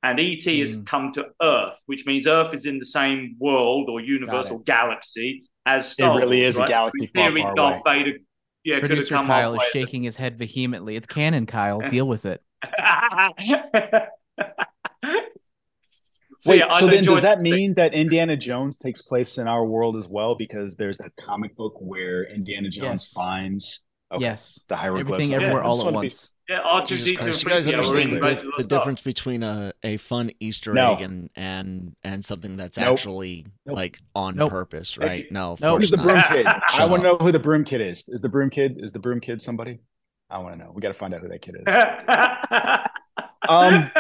[0.04, 0.60] and ET mm.
[0.60, 4.62] has come to Earth, which means Earth is in the same world or universe or
[4.62, 6.68] galaxy as Star It really is right?
[6.68, 8.04] a galaxy so theory, far, Darth away.
[8.04, 8.18] Vader,
[8.64, 10.96] yeah, Producer Kyle is shaking his head vehemently.
[10.96, 11.80] It's canon, Kyle.
[11.90, 12.42] Deal with it.
[16.46, 19.66] So, Wait, yeah, so then does that mean that Indiana Jones takes place in our
[19.66, 20.36] world as well?
[20.36, 23.14] Because there's that comic book where Indiana Jones yes.
[23.14, 26.28] finds okay, yes the hieroglyphs everything everywhere yeah, all at once.
[26.28, 30.94] Be, yeah, R2D2 you guys understand the, the difference between a, a fun Easter no.
[30.94, 32.94] egg and and and something that's nope.
[32.94, 33.76] actually nope.
[33.76, 34.52] like on nope.
[34.52, 35.26] purpose, right?
[35.32, 35.72] No, of nope.
[35.72, 36.06] course Who's the not.
[36.06, 36.46] broom kid?
[36.74, 38.04] I want to know who the broom kid is.
[38.08, 38.78] Is the broom kid?
[38.80, 39.80] Is the broom kid somebody?
[40.30, 40.72] I want to know.
[40.72, 41.74] We got to find out who that kid is.
[43.50, 43.92] um,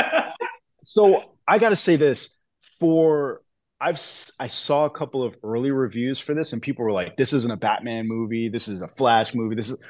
[0.84, 2.38] so I got to say this
[2.80, 3.42] for
[3.82, 4.00] I've
[4.40, 7.52] I saw a couple of early reviews for this, and people were like, "This isn't
[7.52, 8.50] a Batman movie.
[8.50, 9.56] This is a Flash movie.
[9.56, 9.84] This is."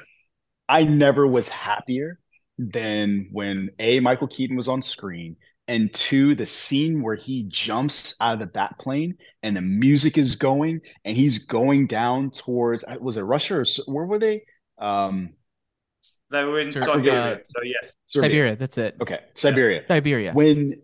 [0.68, 2.18] I never was happier
[2.58, 5.36] than when a Michael Keaton was on screen,
[5.68, 10.16] and two the scene where he jumps out of the bat plane and the music
[10.16, 14.42] is going, and he's going down towards uh, was it Russia or where were they?
[14.78, 15.34] Um,
[16.30, 17.40] they were in Siberia.
[17.44, 18.30] So yes, Siberia.
[18.30, 18.56] Siberia.
[18.56, 18.96] That's it.
[19.00, 19.84] Okay, Siberia.
[19.88, 20.32] Siberia.
[20.32, 20.80] When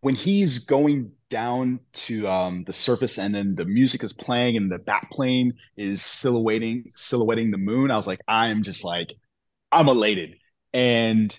[0.00, 4.70] when he's going down to um, the surface and then the music is playing and
[4.70, 9.12] the bat plane is silhouetting silhouetting the moon i was like i'm just like
[9.70, 10.36] i'm elated
[10.72, 11.36] and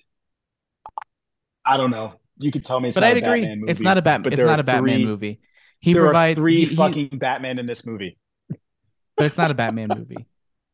[1.66, 4.02] i don't know you could tell me it's but i'd agree movie, it's not a
[4.02, 5.40] batman it's not a batman three, movie
[5.80, 8.18] he there provides are three he, fucking he, batman in this movie
[9.16, 10.28] but it's not a batman movie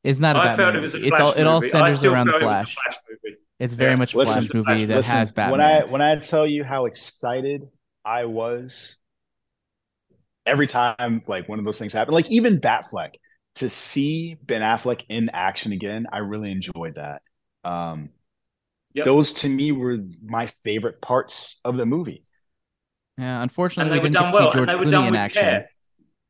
[0.04, 1.10] it's not a I batman felt it was a movie.
[1.10, 2.74] it's all it all centers around the flash.
[2.76, 3.38] flash, movie.
[3.60, 3.98] it's very yeah.
[3.98, 6.64] much a listen, flash movie that listen, has batman when i when i tell you
[6.64, 7.64] how excited
[8.04, 8.98] i was
[10.46, 13.14] every time like one of those things happened, like even Batfleck,
[13.56, 17.22] to see Ben Affleck in action again, I really enjoyed that.
[17.64, 18.10] Um,
[18.96, 19.06] yep.
[19.06, 22.24] Those to me were my favorite parts of the movie.
[23.18, 24.52] Yeah, unfortunately, and we didn't get well.
[24.52, 25.42] see George and they were Clooney done in with action.
[25.42, 25.70] Care.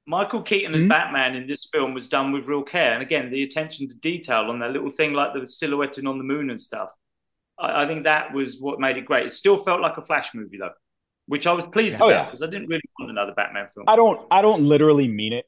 [0.08, 0.90] Michael Keaton as mm-hmm.
[0.90, 4.50] Batman in this film was done with real care, and again, the attention to detail
[4.50, 6.90] on that little thing like the silhouetting on the moon and stuff.
[7.58, 9.26] I, I think that was what made it great.
[9.26, 10.72] It still felt like a Flash movie though
[11.28, 12.48] which I was pleased oh, about because yeah.
[12.48, 13.86] I didn't really want another Batman film.
[13.88, 15.46] I don't I don't literally mean it.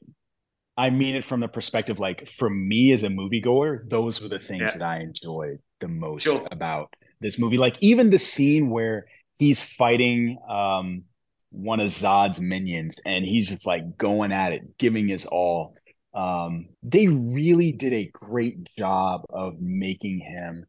[0.76, 4.38] I mean it from the perspective like for me as a moviegoer, those were the
[4.38, 4.78] things yeah.
[4.78, 6.46] that I enjoyed the most sure.
[6.50, 7.58] about this movie.
[7.58, 9.06] Like even the scene where
[9.38, 11.04] he's fighting um,
[11.50, 15.74] one of Zod's minions and he's just like going at it, giving his all.
[16.14, 20.64] Um, they really did a great job of making him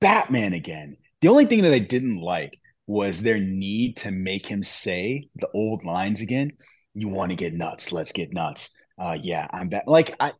[0.00, 0.96] Batman again.
[1.20, 5.48] The only thing that I didn't like was their need to make him say the
[5.54, 6.52] old lines again.
[6.94, 7.90] You want to get nuts?
[7.90, 8.70] Let's get nuts.
[8.98, 9.84] Uh, yeah, I'm back.
[9.86, 10.32] Like I,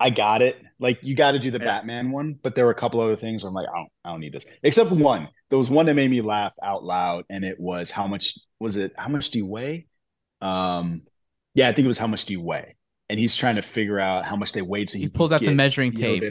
[0.00, 0.56] I got it.
[0.80, 1.66] Like you got to do the yeah.
[1.66, 3.44] Batman one, but there were a couple other things.
[3.44, 4.46] I'm like, I don't, I don't need this.
[4.62, 5.28] Except one.
[5.50, 8.76] There was one that made me laugh out loud, and it was how much was
[8.76, 8.92] it?
[8.96, 9.86] How much do you weigh?
[10.40, 11.02] Um,
[11.54, 12.76] yeah, I think it was how much do you weigh?
[13.10, 14.88] And he's trying to figure out how much they weighed.
[14.88, 16.22] So he, he pulls out the measuring tape.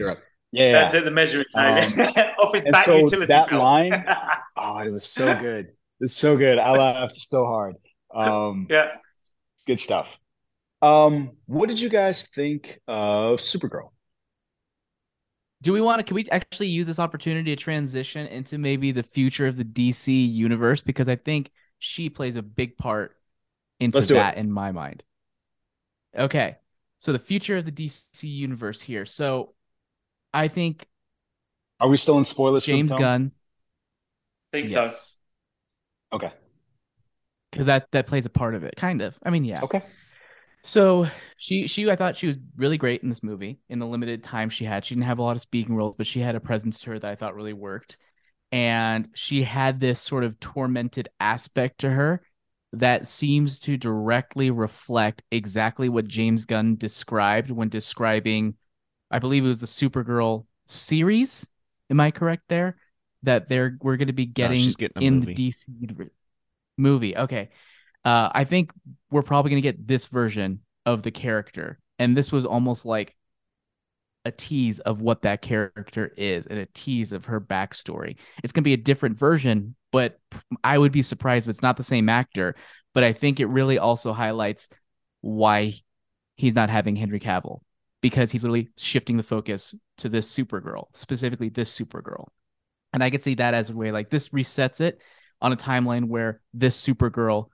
[0.52, 1.06] Yeah, that's it.
[1.06, 2.00] The measuring tape um,
[2.40, 3.62] off his back so utility that belt.
[3.62, 4.06] line,
[4.58, 5.68] oh, it was so good.
[6.00, 6.58] It's so good.
[6.58, 7.76] I laughed so hard.
[8.16, 8.94] Um, yeah,
[9.68, 10.18] good stuff.
[10.82, 13.90] Um, what did you guys think of Supergirl?
[15.62, 16.04] Do we want to?
[16.04, 20.34] Can we actually use this opportunity to transition into maybe the future of the DC
[20.34, 20.80] universe?
[20.80, 23.18] Because I think she plays a big part
[23.80, 24.40] into that it.
[24.40, 25.04] in my mind.
[26.18, 26.56] Okay,
[27.00, 29.06] so the future of the DC universe here.
[29.06, 29.54] So
[30.34, 30.88] I think.
[31.82, 32.66] Are we still in spoilers?
[32.66, 33.32] James Gunn.
[34.54, 35.16] think yes.
[36.12, 36.16] so.
[36.18, 36.32] Okay.
[37.52, 39.18] Because that that plays a part of it, kind of.
[39.24, 39.62] I mean, yeah.
[39.64, 39.84] Okay.
[40.64, 44.24] So she she I thought she was really great in this movie in the limited
[44.24, 44.84] time she had.
[44.84, 47.00] She didn't have a lot of speaking roles, but she had a presence to her
[47.00, 47.98] that I thought really worked.
[48.52, 52.22] And she had this sort of tormented aspect to her
[52.74, 58.56] that seems to directly reflect exactly what James Gunn described when describing
[59.12, 61.48] I believe it was the Supergirl series.
[61.90, 62.78] Am I correct there?
[63.24, 65.34] That they're we're going to be getting, no, getting in movie.
[65.34, 66.10] the DC
[66.78, 67.18] movie.
[67.18, 67.50] Okay,
[68.06, 68.72] uh, I think
[69.12, 73.16] we're probably going to get this version of the character, and this was almost like
[74.26, 78.18] a tease of what that character is and a tease of her backstory.
[78.44, 80.20] It's going to be a different version, but
[80.64, 82.56] I would be surprised if it's not the same actor.
[82.94, 84.68] But I think it really also highlights
[85.22, 85.76] why
[86.36, 87.62] he's not having Henry Cavill
[88.02, 92.28] because he's literally shifting the focus to this Supergirl, specifically this Supergirl.
[92.94, 95.02] And I could see that as a way like this resets it
[95.42, 97.48] on a timeline where this Supergirl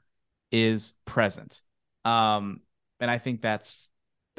[0.51, 1.61] is present.
[2.03, 2.61] Um,
[2.99, 3.89] and I think that's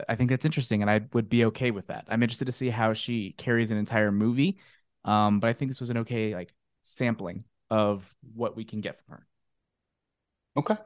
[0.08, 2.04] I think that's interesting, and I would be okay with that.
[2.08, 4.58] I'm interested to see how she carries an entire movie.
[5.04, 9.00] Um, but I think this was an okay like sampling of what we can get
[9.04, 9.26] from her.
[10.58, 10.76] Okay.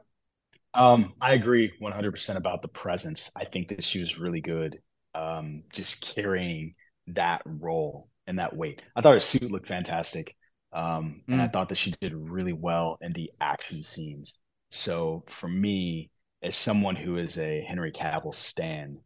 [0.73, 3.29] Um, I agree 100% about the presence.
[3.35, 4.79] I think that she was really good
[5.13, 6.75] um, just carrying
[7.07, 8.81] that role and that weight.
[8.95, 10.35] I thought her suit looked fantastic.
[10.73, 11.53] Um, and I mm.
[11.53, 14.35] thought that she did really well in the action scenes.
[14.71, 16.09] So for me,
[16.41, 18.99] as someone who is a Henry Cavill stan,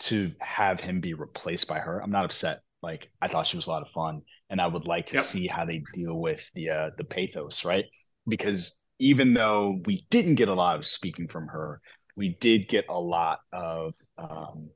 [0.00, 2.60] to have him be replaced by her, I'm not upset.
[2.82, 5.24] Like I thought she was a lot of fun, and I would like to yep.
[5.24, 7.86] see how they deal with the uh, the pathos, right?
[8.28, 11.80] Because even though we didn't get a lot of speaking from her,
[12.16, 13.94] we did get a lot of.
[14.16, 14.70] Um,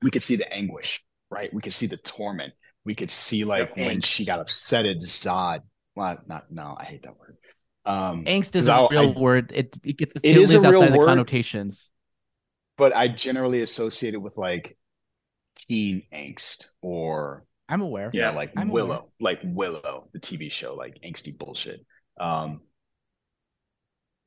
[0.00, 1.52] we could see the anguish, right?
[1.52, 2.54] We could see the torment.
[2.84, 3.86] We could see like yep.
[3.86, 5.60] when she got upset at Zod.
[5.94, 7.36] Well, not no, I hate that word.
[7.88, 9.50] Um, Angst is a I, real I, word.
[9.54, 11.90] It it gets it, it is a real word, the connotations.
[12.76, 14.76] But I generally associate it with like
[15.68, 18.10] teen angst or I'm aware.
[18.12, 19.08] Yeah, like I'm Willow, aware.
[19.20, 21.80] like Willow, the TV show, like angsty bullshit.
[22.20, 22.60] Um,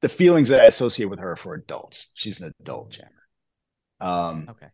[0.02, 2.08] the feelings that I associate with her for adults.
[2.16, 3.12] She's an adult jammer.
[4.00, 4.68] Um, okay.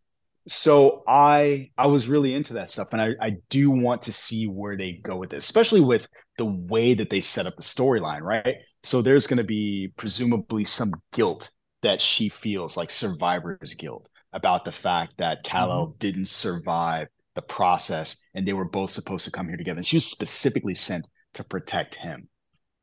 [0.48, 4.46] So I I was really into that stuff, and I I do want to see
[4.46, 8.22] where they go with this, especially with the way that they set up the storyline,
[8.22, 8.56] right?
[8.84, 11.50] So there's going to be presumably some guilt
[11.82, 15.98] that she feels like survivor's guilt about the fact that Kal-El mm-hmm.
[16.00, 19.80] didn't survive the process and they were both supposed to come here together.
[19.80, 22.30] And she was specifically sent to protect him.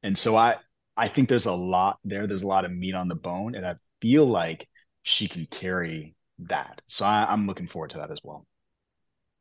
[0.02, 0.56] And so I
[0.96, 2.26] I think there's a lot there.
[2.26, 3.54] There's a lot of meat on the bone.
[3.54, 4.68] And I feel like
[5.02, 6.82] she can carry that.
[6.86, 8.46] So I, am looking forward to that as well.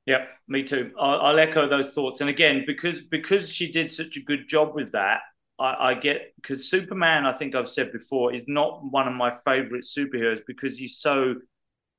[0.06, 0.92] Yep, me too.
[1.00, 2.22] I'll, I'll, echo those thoughts.
[2.22, 5.22] And again, because because she did such a good job with that,
[5.60, 9.34] I, I get because Superman, I think I've said before, is not one of my
[9.46, 11.36] favorite superheroes because he's so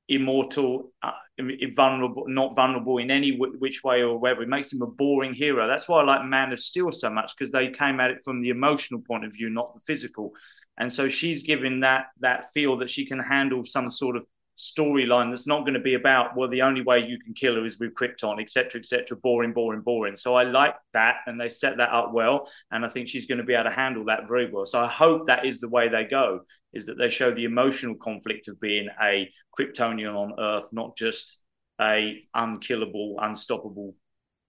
[0.07, 4.41] immortal, uh, not vulnerable in any w- which way or whether.
[4.43, 5.67] It makes him a boring hero.
[5.67, 8.41] That's why I like Man of Steel so much because they came at it from
[8.41, 10.31] the emotional point of view, not the physical.
[10.77, 14.25] And so she's given that that feel that she can handle some sort of
[14.57, 17.65] storyline that's not going to be about well the only way you can kill her
[17.65, 20.15] is with krypton etc etc boring boring boring.
[20.15, 23.39] So i like that and they set that up well and i think she's going
[23.39, 24.65] to be able to handle that very well.
[24.65, 26.41] So i hope that is the way they go
[26.71, 31.39] is that they show the emotional conflict of being a kryptonian on earth not just
[31.81, 33.93] a unkillable unstoppable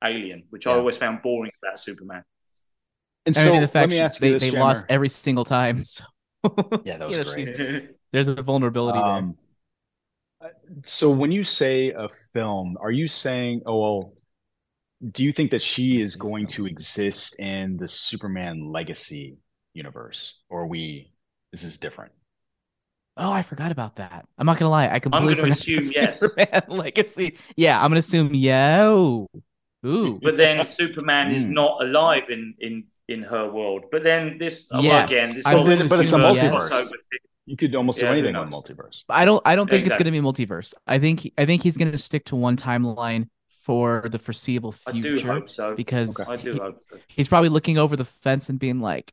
[0.04, 0.72] alien which yeah.
[0.72, 2.22] i always found boring about superman.
[3.24, 3.90] And so the fact
[4.20, 6.04] they, they lost every single time so.
[6.84, 7.90] Yeah that was great.
[8.12, 9.45] there's a vulnerability um, there
[10.84, 14.12] so when you say a film, are you saying, oh well,
[15.10, 19.36] do you think that she is going to exist in the Superman legacy
[19.74, 20.34] universe?
[20.48, 21.12] Or we
[21.52, 22.12] this is different?
[23.18, 24.26] Oh, I forgot about that.
[24.36, 24.88] I'm not gonna lie.
[24.88, 26.20] I completely forgot assume yes.
[26.20, 27.38] Superman legacy.
[27.56, 29.24] Yeah, I'm gonna assume yeah.
[29.86, 30.20] Ooh.
[30.22, 31.52] But then Superman is hmm.
[31.52, 33.84] not alive in in in her world.
[33.90, 34.84] But then this yes.
[34.84, 36.90] well, again, this whole, but it's a multiverse.
[37.46, 37.52] Yes.
[37.52, 39.04] You could almost yeah, do anything on multiverse.
[39.08, 39.40] I don't.
[39.44, 40.04] I don't think exactly.
[40.04, 40.74] it's going to be multiverse.
[40.86, 41.32] I think.
[41.38, 45.42] I think he's going to stick to one timeline for the foreseeable future.
[45.46, 45.74] So.
[45.74, 46.32] Because okay.
[46.32, 46.98] I do he, hope so.
[47.08, 49.12] he's probably looking over the fence and being like,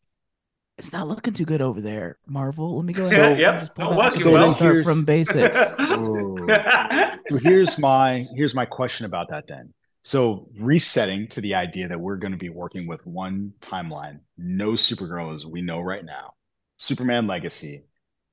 [0.77, 2.75] "It's not looking too good over there, Marvel.
[2.77, 3.59] Let me go ahead yep.
[3.59, 4.53] just pull that so well.
[4.55, 5.57] start from basics."
[7.29, 9.73] so here's my here's my question about that then.
[10.03, 14.71] So resetting to the idea that we're going to be working with one timeline, no
[14.71, 16.33] Supergirl as we know right now,
[16.77, 17.83] Superman Legacy,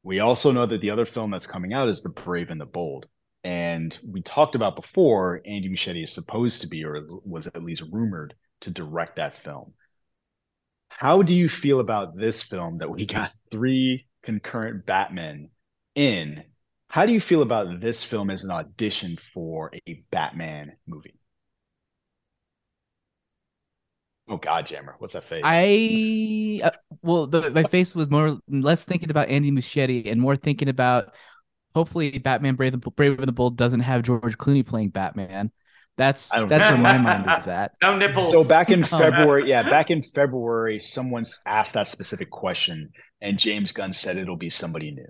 [0.02, 2.66] we also know that the other film that's coming out is The Brave and the
[2.66, 3.06] Bold.
[3.44, 7.82] And we talked about before, Andy Muschietti is supposed to be, or was at least
[7.90, 9.72] rumored to direct that film.
[10.88, 15.48] How do you feel about this film that we got three concurrent Batmen
[15.94, 16.44] in?
[16.88, 21.19] How do you feel about this film as an audition for a Batman movie?
[24.30, 25.42] Oh God, Jammer, what's that face?
[25.44, 26.70] I uh,
[27.02, 31.12] well, the, my face was more less thinking about Andy Muschietti and more thinking about
[31.74, 35.50] hopefully Batman Brave and Brave and the Bold doesn't have George Clooney playing Batman.
[35.96, 37.72] That's that's where my mind is at.
[37.82, 38.30] No nipples.
[38.30, 43.72] So back in February, yeah, back in February, someone asked that specific question, and James
[43.72, 45.08] Gunn said it'll be somebody new.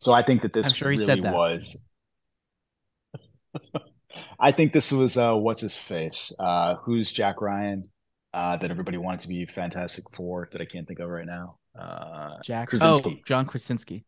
[0.00, 1.32] So I think that this I'm sure he really said that.
[1.32, 1.76] was.
[4.38, 6.34] I think this was uh, what's his face?
[6.38, 7.88] Uh, who's Jack Ryan?
[8.32, 11.58] Uh, that everybody wanted to be Fantastic Four that I can't think of right now.
[11.78, 13.18] Uh, Jack Krasinski.
[13.20, 14.04] Oh, John Krasinski.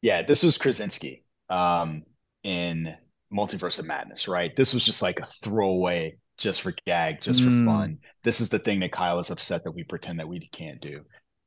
[0.00, 2.04] Yeah, this was Krasinski um,
[2.44, 2.94] in
[3.32, 4.54] Multiverse of Madness, right?
[4.54, 7.46] This was just like a throwaway, just for gag, just mm.
[7.46, 7.98] for fun.
[8.22, 11.00] This is the thing that Kyle is upset that we pretend that we can't do.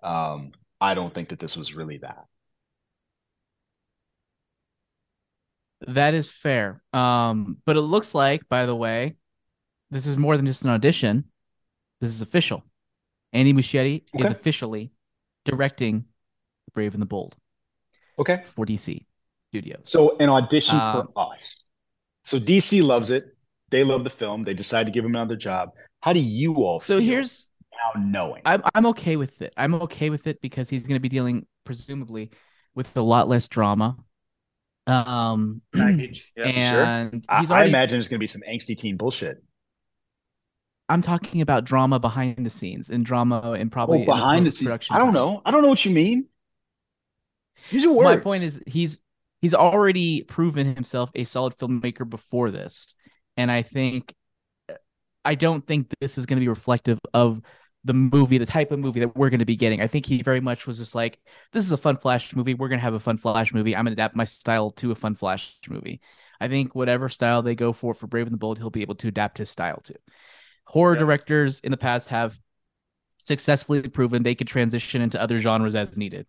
[0.03, 0.51] Um,
[0.82, 2.26] I don't think that this was really that.
[5.88, 6.82] That is fair.
[6.93, 9.15] Um, but it looks like, by the way,
[9.89, 11.25] this is more than just an audition.
[11.99, 12.63] This is official.
[13.34, 14.23] Andy Muschietti okay.
[14.23, 14.91] is officially
[15.45, 16.05] directing
[16.73, 17.36] Brave and the Bold.
[18.19, 18.43] Okay.
[18.55, 19.05] For DC
[19.49, 19.82] Studios.
[19.84, 21.63] So an audition um, for us.
[22.23, 23.36] So DC loves it.
[23.69, 24.43] They love the film.
[24.43, 25.71] They decide to give him another job.
[26.01, 28.41] How do you all so here's now knowing?
[28.45, 29.53] I'm I'm okay with it.
[29.55, 32.32] I'm okay with it because he's going to be dealing presumably
[32.75, 33.97] with a lot less drama.
[34.91, 36.31] Um, Package.
[36.37, 37.23] Yeah, and sure.
[37.29, 39.43] I, already, I imagine there's going to be some angsty teen bullshit.
[40.89, 44.87] I'm talking about drama behind the scenes and drama and probably oh, behind the, scenes.
[44.89, 45.41] I don't know.
[45.45, 46.27] I don't know what you mean.
[47.69, 48.17] Use your words.
[48.17, 48.97] My point is he's
[49.41, 52.93] he's already proven himself a solid filmmaker before this,
[53.37, 54.13] and I think
[55.23, 57.41] I don't think this is going to be reflective of
[57.84, 59.82] the movie, the type of movie that we're going to be getting.
[59.82, 61.19] I think he very much was just like,
[61.51, 62.53] this is a fun Flash movie.
[62.53, 63.75] We're going to have a fun Flash movie.
[63.75, 66.01] I'm going to adapt my style to a fun Flash movie.
[66.39, 68.95] I think whatever style they go for for Brave and the Bold, he'll be able
[68.95, 69.95] to adapt his style to
[70.65, 70.99] horror yeah.
[70.99, 72.39] directors in the past have
[73.17, 76.25] successfully proven they could transition into other genres as needed.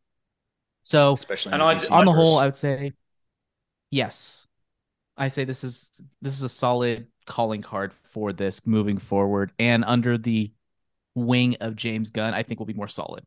[0.83, 2.93] So, especially and on the whole, I would say
[3.91, 4.47] yes.
[5.17, 5.91] I say this is
[6.21, 10.51] this is a solid calling card for this moving forward, and under the
[11.15, 13.25] wing of James Gunn, I think will be more solid.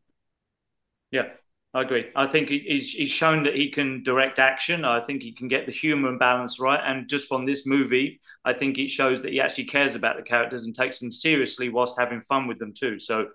[1.10, 1.28] Yeah,
[1.72, 2.06] I agree.
[2.16, 4.84] I think he's he's shown that he can direct action.
[4.84, 6.80] I think he can get the humor and balance right.
[6.82, 10.22] And just from this movie, I think it shows that he actually cares about the
[10.22, 12.98] characters and takes them seriously whilst having fun with them too.
[12.98, 13.28] So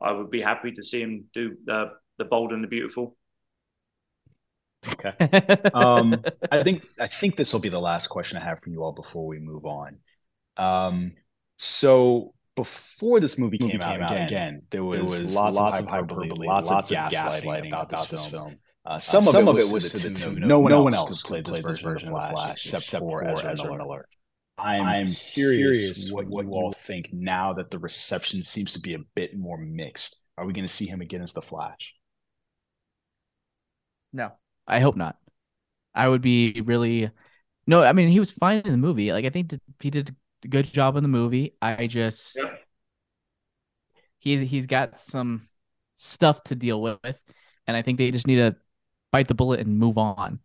[0.00, 3.16] I would be happy to see him do the the bold and the beautiful.
[4.86, 5.14] Okay.
[5.74, 8.82] um, I think I think this will be the last question I have for you
[8.82, 9.98] all before we move on.
[10.56, 11.12] Um,
[11.58, 15.78] so before this movie, movie came, out, again, again, there was, there was lots, lots,
[15.78, 18.48] of hyperbole, hyperbole lots, lots, of gaslighting, about, about this film.
[18.48, 18.58] film.
[18.84, 20.94] Uh, some, uh, some, of it was to the tune of no one, no one
[20.94, 23.78] else could play this version of Flash except, except for Ezra, Ezra Miller.
[23.78, 24.08] Miller.
[24.58, 28.80] I'm, I'm curious, curious what, what you all think now that the reception seems to
[28.80, 30.16] be a bit more mixed.
[30.38, 31.94] Are we going to see him again as the Flash?
[34.12, 34.32] No,
[34.66, 35.16] I hope not.
[35.94, 37.10] I would be really
[37.66, 37.82] no.
[37.82, 39.12] I mean, he was fine in the movie.
[39.12, 40.14] Like I think he did a
[40.48, 41.54] good job in the movie.
[41.60, 42.54] I just yeah.
[44.18, 45.48] he he's got some
[45.96, 47.20] stuff to deal with,
[47.66, 48.56] and I think they just need to
[49.12, 50.40] bite the bullet and move on.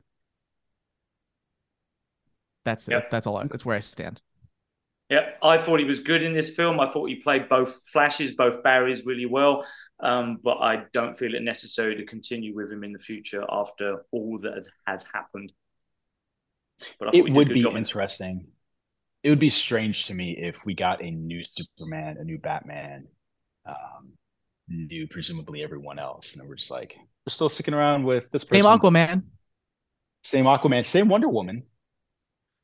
[2.64, 3.10] That's it.
[3.10, 3.38] That's all.
[3.38, 4.22] I, that's where I stand.
[5.10, 6.80] Yeah, I thought he was good in this film.
[6.80, 9.66] I thought he played both flashes, both Barrys really well.
[10.00, 14.06] Um, but I don't feel it necessary to continue with him in the future after
[14.12, 15.52] all that has happened.
[17.00, 18.48] But it would be interesting
[19.24, 23.08] it would be strange to me if we got a new Superman, a new Batman,
[23.66, 24.14] um,
[24.68, 26.96] new presumably everyone else, and we're just like
[27.26, 28.64] we're still sticking around with this person.
[28.64, 29.24] Same Aquaman,
[30.24, 31.64] same Aquaman, same Wonder Woman.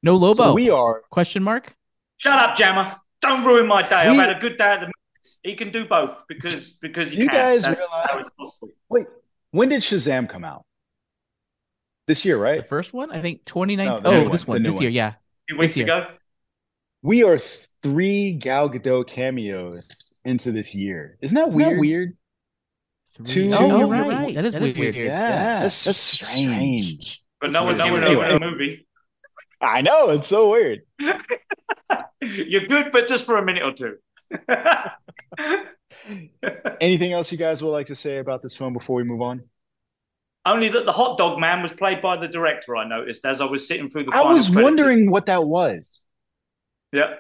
[0.02, 0.34] No Lobo.
[0.34, 1.76] So we are question mark.
[2.18, 2.96] Shut up, Jammer!
[3.22, 4.10] Don't ruin my day.
[4.10, 4.92] We, I've had a good day at the.
[5.44, 8.26] He can do both because because you, guys That's realize.
[8.90, 9.06] Wait,
[9.52, 10.64] when did Shazam come out?
[12.08, 12.62] This year, right?
[12.62, 14.04] The first one, I think 2019.
[14.04, 14.84] No, oh, this one, this one.
[14.84, 15.16] year, yeah.
[15.50, 16.08] Two weeks ago
[17.08, 17.40] we are
[17.82, 19.88] three Gal Gadot cameos
[20.26, 21.18] into this year.
[21.22, 21.72] Isn't that Isn't weird?
[21.72, 22.18] That weird?
[23.24, 23.50] Two.
[23.54, 24.08] Oh, you're right.
[24.08, 24.36] right.
[24.36, 24.78] That is that weird.
[24.78, 24.96] weird.
[24.96, 26.36] Yeah, that's, that's strange.
[26.36, 27.22] strange.
[27.40, 28.86] But no one's giving over the movie.
[29.62, 30.82] I know it's so weird.
[32.22, 33.98] you're good, but just for a minute or two.
[36.82, 39.44] Anything else you guys would like to say about this film before we move on?
[40.46, 42.76] Only that the hot dog man was played by the director.
[42.76, 44.12] I noticed as I was sitting through the.
[44.14, 45.97] I was wondering what that was.
[46.92, 47.16] Yeah.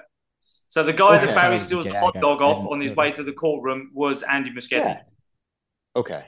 [0.70, 1.28] So the guy okay.
[1.28, 4.51] that Barry steals the hot dog off on his way to the courtroom was Andy
[4.51, 4.86] Muschietti.
[4.86, 5.01] Yeah.
[5.95, 6.26] Okay.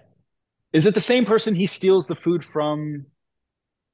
[0.73, 3.05] Is it the same person he steals the food from?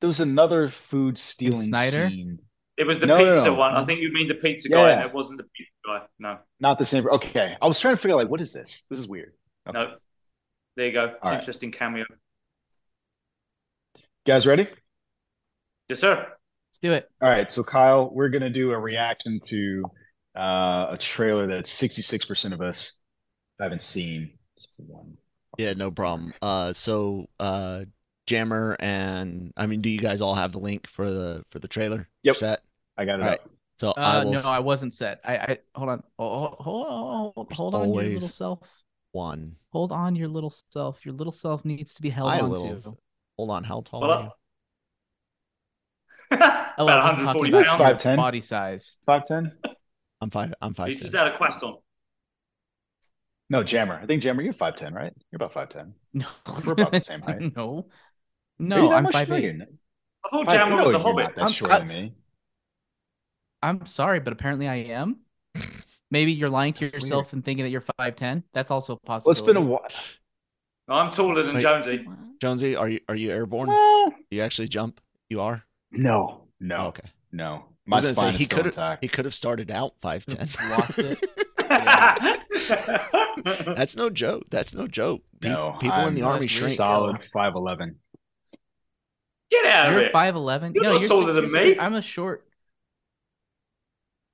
[0.02, 2.10] There was another food stealing Snyder.
[2.10, 2.40] Scene.
[2.78, 3.60] It was the no, pizza no, no.
[3.60, 3.74] one.
[3.74, 4.76] I think you mean the pizza yeah.
[4.76, 6.02] guy, and it wasn't the pizza guy.
[6.20, 7.08] No, not the same.
[7.08, 8.84] Okay, I was trying to figure out like what is this?
[8.90, 9.34] This is weird.
[9.68, 9.78] Okay.
[9.78, 9.96] No,
[10.76, 11.16] there you go.
[11.22, 11.80] All Interesting right.
[11.80, 12.06] cameo.
[14.26, 14.68] guys, ready?
[15.88, 16.35] Yes, sir.
[16.76, 17.10] Let's do it.
[17.22, 17.50] All right.
[17.50, 19.86] So, Kyle, we're going to do a reaction to
[20.36, 22.98] uh, a trailer that 66% of us
[23.62, 24.32] haven't seen.
[25.58, 26.34] Yeah, no problem.
[26.42, 27.86] Uh, so, uh,
[28.28, 31.68] Jammer and I mean, do you guys all have the link for the for the
[31.68, 32.10] trailer?
[32.24, 32.36] Yep.
[32.38, 32.62] Set.
[32.98, 33.24] I got it.
[33.24, 33.40] Right.
[33.78, 34.32] So uh, I will...
[34.32, 35.22] no, I wasn't set.
[35.24, 36.04] I, I hold on.
[36.18, 37.32] Oh, hold on.
[37.36, 38.60] Hold, hold on, your little self.
[39.12, 39.56] One.
[39.70, 41.06] Hold on, your little self.
[41.06, 42.82] Your little self needs to be held on little...
[42.82, 42.98] to.
[43.38, 43.64] Hold on.
[43.64, 44.30] How tall are you?
[46.32, 47.72] About 140 pounds.
[47.72, 48.18] Five ten.
[48.18, 48.98] Body size.
[49.06, 49.52] Five ten.
[50.22, 50.54] I'm five.
[50.62, 50.90] I'm five.
[50.90, 51.78] He's just out of quest on.
[53.50, 54.00] No, Jammer.
[54.02, 55.14] I think Jammer, you're five ten, right?
[55.32, 55.94] You're about five ten.
[56.14, 56.26] No,
[56.66, 57.56] we're about the same height.
[57.56, 57.88] no,
[58.58, 59.62] no, I'm five eight.
[59.62, 61.36] I thought Jammer was the Hobbit.
[61.36, 62.14] That's shorter than me.
[63.62, 65.18] I'm sorry, but apparently I am.
[66.12, 67.34] Maybe you're lying to That's yourself weird.
[67.34, 68.44] and thinking that you're five ten.
[68.54, 69.30] That's also possible.
[69.30, 69.86] Well, it's been a while.
[70.88, 72.08] I'm taller than Wait, Jonesy.
[72.42, 73.70] Jonesy, are you are you airborne?
[73.70, 75.02] Uh, you actually jump?
[75.30, 75.64] You are?
[75.92, 76.76] No, no.
[76.76, 77.66] Oh, okay, no.
[77.86, 80.50] My spine say, he could have he could have started out five ten.
[80.72, 81.24] Lost it.
[83.76, 84.46] That's no joke.
[84.50, 85.22] That's no joke.
[85.40, 86.78] Pe- no, people I'm in the army shrink.
[86.78, 87.98] Solid five eleven.
[89.52, 90.12] Get out you're of it.
[90.12, 90.74] Five eleven.
[90.74, 91.78] You're no, you're taller than me.
[91.78, 92.48] I'm a short.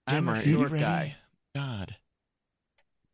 [0.07, 1.15] I'm a short guy.
[1.53, 1.95] God.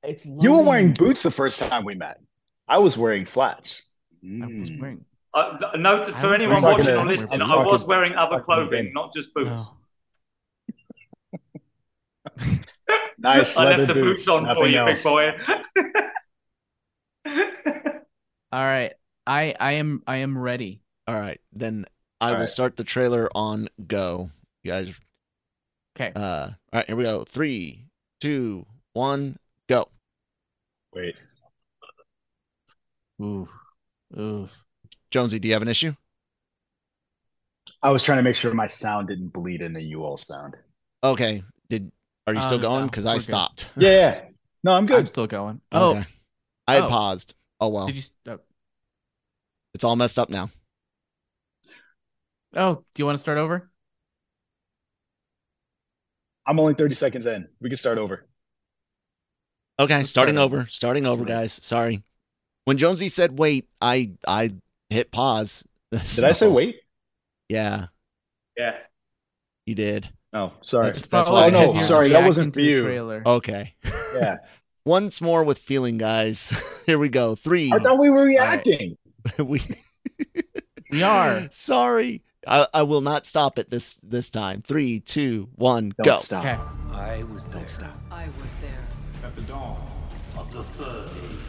[0.04, 2.20] It's you were wearing boots the first time we met.
[2.68, 3.92] I was wearing flats.
[4.24, 4.80] I was hmm.
[4.80, 5.06] wearing.
[5.38, 9.52] Uh, note for anyone watching or listening, I was wearing other clothing, not just boots.
[9.52, 9.78] Oh.
[13.20, 13.56] nice.
[13.56, 15.04] I left the boots, boots on Nothing for you, else.
[15.04, 15.32] big boy.
[18.52, 18.94] All right,
[19.28, 20.82] I I am I am ready.
[21.08, 21.86] All right, then
[22.20, 22.50] I All will right.
[22.50, 24.32] start the trailer on go.
[24.64, 25.00] You guys.
[25.96, 26.14] Okay.
[26.16, 26.48] Uh.
[26.48, 26.88] All right.
[26.88, 27.26] Here we go.
[27.26, 27.86] Three,
[28.20, 29.38] two, one,
[29.70, 29.88] go.
[30.96, 31.16] Wait.
[33.22, 33.48] Ooh.
[34.18, 34.48] Ooh.
[35.18, 35.96] Jonesy, do you have an issue?
[37.82, 40.56] I was trying to make sure my sound didn't bleed into you all sound.
[41.04, 41.44] Okay.
[41.72, 41.92] Did
[42.28, 42.86] are you still uh, going?
[42.86, 43.68] Because no, I stopped.
[43.76, 44.22] Yeah, yeah.
[44.64, 45.00] No, I'm good.
[45.00, 45.60] I'm still going.
[45.72, 46.06] Oh, okay.
[46.68, 46.90] I had oh.
[46.90, 47.34] paused.
[47.60, 47.88] Oh well.
[47.88, 48.04] Did you?
[48.28, 48.38] Oh.
[49.74, 50.52] It's all messed up now.
[52.56, 53.72] Oh, do you want to start over?
[56.46, 57.48] I'm only 30 seconds in.
[57.60, 58.28] We can start over.
[59.80, 60.58] Okay, Let's starting start over.
[60.58, 60.70] over.
[60.70, 61.60] Starting over, guys.
[61.64, 62.04] Sorry.
[62.66, 64.52] When Jonesy said wait, I I
[64.90, 65.64] hit pause.
[66.04, 66.82] So, did I say wait?
[67.48, 67.86] Yeah.
[68.58, 68.76] Yeah.
[69.66, 70.10] You did.
[70.34, 70.88] Oh, sorry.
[70.88, 71.48] That's, that's oh, why.
[71.48, 72.10] Oh no, sorry.
[72.10, 72.84] That wasn't for you.
[72.84, 73.24] Trailer.
[73.26, 73.76] Okay.
[74.16, 74.38] Yeah.
[74.84, 76.52] Once more with feeling, guys.
[76.88, 77.36] Here we go.
[77.36, 77.72] Three.
[77.72, 78.98] I thought we were reacting.
[79.38, 79.48] Right.
[79.48, 79.62] we
[80.90, 81.48] we are.
[81.52, 82.24] Sorry.
[82.48, 84.64] I, I will not stop it this this time.
[84.64, 86.16] Three, two, one, Don't go.
[86.18, 86.46] Stop.
[86.46, 86.58] Okay.
[86.96, 87.56] I was there.
[87.56, 88.00] Don't stop.
[88.10, 89.28] I was there.
[89.28, 89.86] At the dawn
[90.38, 91.47] of the third age.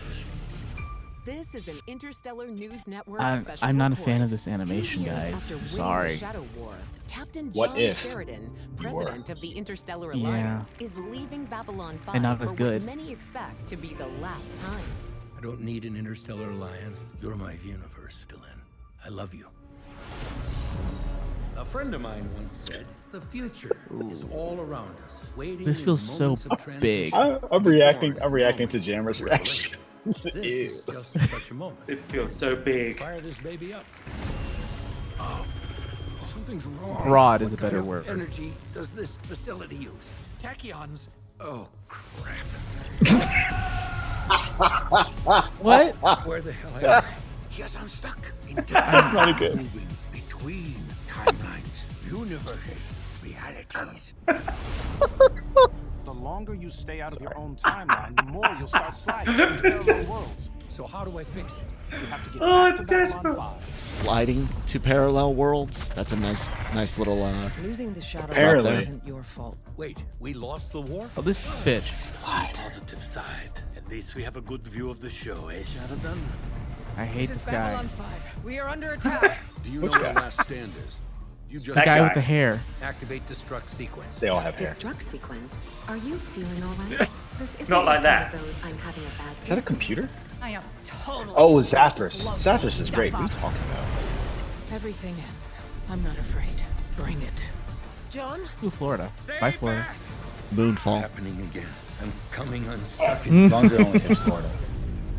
[1.29, 5.53] This is an Interstellar News Network I'm, I'm not a fan of this animation, guys.
[5.67, 6.19] Sorry.
[6.57, 6.73] War,
[7.07, 10.87] Captain what John if Sheridan, president of the Interstellar Alliance, yeah.
[10.87, 12.83] is leaving Babylon 5 and not as good.
[12.83, 14.81] many expect to be the last time.
[15.37, 17.05] I don't need an Interstellar Alliance.
[17.21, 18.63] You're my universe, Delenn.
[19.05, 19.49] I love you.
[21.59, 24.09] A friend of mine once said, "The future Ooh.
[24.09, 26.39] is all around us, waiting." This feels so
[26.81, 27.13] big.
[27.13, 28.17] I, am reacting.
[28.23, 29.77] I'm reacting to Jammer's reaction.
[30.09, 31.81] this is just such a moment.
[31.87, 32.99] It feels so big.
[32.99, 33.85] Fire this baby up.
[35.21, 35.45] Oh,
[36.33, 37.03] something's wrong.
[37.05, 38.07] Broad is what a better word.
[38.09, 40.11] Energy does this facility use?
[40.43, 41.09] Tachyons.
[41.41, 42.37] Oh crap.
[45.61, 45.95] what?
[46.27, 47.05] Where the hell am I?
[47.57, 48.19] Yes, I'm stuck.
[48.55, 49.69] That's not good
[50.13, 50.77] between
[51.09, 52.81] timelines, universes,
[53.23, 54.15] realities.
[56.19, 59.63] the longer you stay out of your own timeline, the more you'll start sliding into
[59.63, 60.51] parallel worlds.
[60.69, 61.63] So how do I fix it?
[61.93, 63.79] You have to get oh, back to.
[63.79, 65.89] Sliding to parallel worlds.
[65.91, 67.23] That's a nice, nice little.
[67.23, 68.75] uh Losing the shadow Apparently.
[68.77, 69.57] isn't your fault.
[69.77, 71.09] Wait, we lost the war?
[71.17, 72.11] Oh, this fits.
[72.21, 72.53] Slide.
[72.55, 73.53] Positive side.
[73.77, 76.21] At least we have a good view of the show, eh, Sheridan?
[76.97, 77.85] I hate this, this guy.
[78.45, 79.39] We are under attack.
[79.63, 81.01] Do you know where last stand is?
[81.51, 82.61] You just the guy, guy, with the hair.
[82.83, 84.19] Activate destruct sequence.
[84.19, 84.75] They all have hair.
[84.75, 85.63] Destruct sequence.
[85.89, 87.09] Are you feeling all right?
[87.39, 88.33] This isn't Not like that.
[88.33, 90.11] Those I'm having a bad is that a computer?
[90.43, 91.35] I am totally.
[91.37, 92.23] Oh, Zathras.
[92.37, 93.15] Zathras is great.
[93.15, 93.85] What are you talking about?
[94.73, 95.59] Everything ends.
[95.89, 96.51] I'm not afraid.
[96.97, 97.33] Bring it.
[98.11, 98.43] John?
[98.63, 99.11] Ooh, Florida.
[99.41, 99.87] Bye, Florida.
[100.55, 101.01] Moonfall.
[101.01, 101.67] Happening again.
[102.03, 102.73] I'm coming oh.
[102.73, 103.27] unstuck.
[103.27, 104.51] as long as it only hits Florida.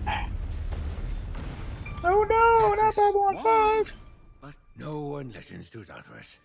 [2.01, 3.37] Oh no, not Babylon
[3.83, 3.93] 5!
[4.79, 6.37] But no one listens to Zathras.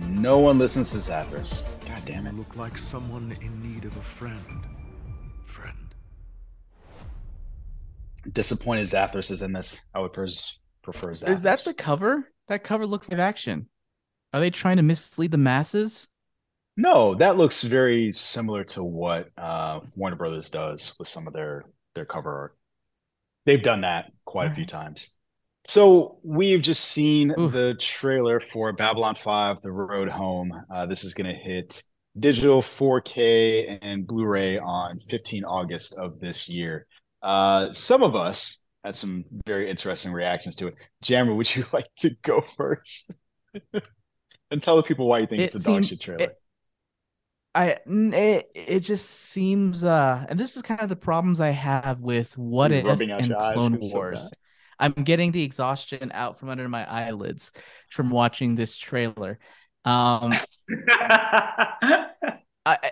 [0.00, 1.64] No one listens to Zathras.
[1.86, 2.32] God damn it.
[2.32, 4.66] You look like someone in need of a friend.
[5.46, 5.76] Friend.
[8.32, 9.80] Disappointed Zathras is in this.
[9.94, 11.28] I would pers- prefer Zathras.
[11.30, 12.30] Is that the cover?
[12.48, 13.68] That cover looks like action.
[14.32, 16.08] Are they trying to mislead the masses?
[16.76, 21.64] No, that looks very similar to what uh, Warner Brothers does with some of their
[21.94, 22.56] their cover art.
[23.46, 25.10] They've done that quite a few times.
[25.68, 27.52] So we've just seen Oof.
[27.52, 30.50] the trailer for Babylon 5, The Road Home.
[30.74, 31.82] Uh, this is going to hit
[32.18, 36.86] digital 4K and Blu-ray on 15 August of this year.
[37.22, 40.74] Uh, some of us had some very interesting reactions to it.
[41.02, 43.10] Jammer, would you like to go first
[44.50, 46.22] and tell the people why you think it it's a seemed, dog shit trailer?
[46.22, 46.40] It,
[47.54, 52.00] I it, it just seems uh and this is kind of the problems I have
[52.00, 54.20] with what You're if and Clone Wars.
[54.22, 54.28] So
[54.78, 57.52] I'm getting the exhaustion out from under my eyelids
[57.90, 59.38] from watching this trailer.
[59.84, 60.34] Um
[62.66, 62.90] I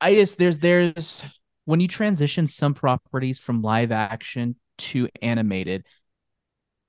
[0.00, 1.22] I just there's there's
[1.64, 5.84] when you transition some properties from live action to animated,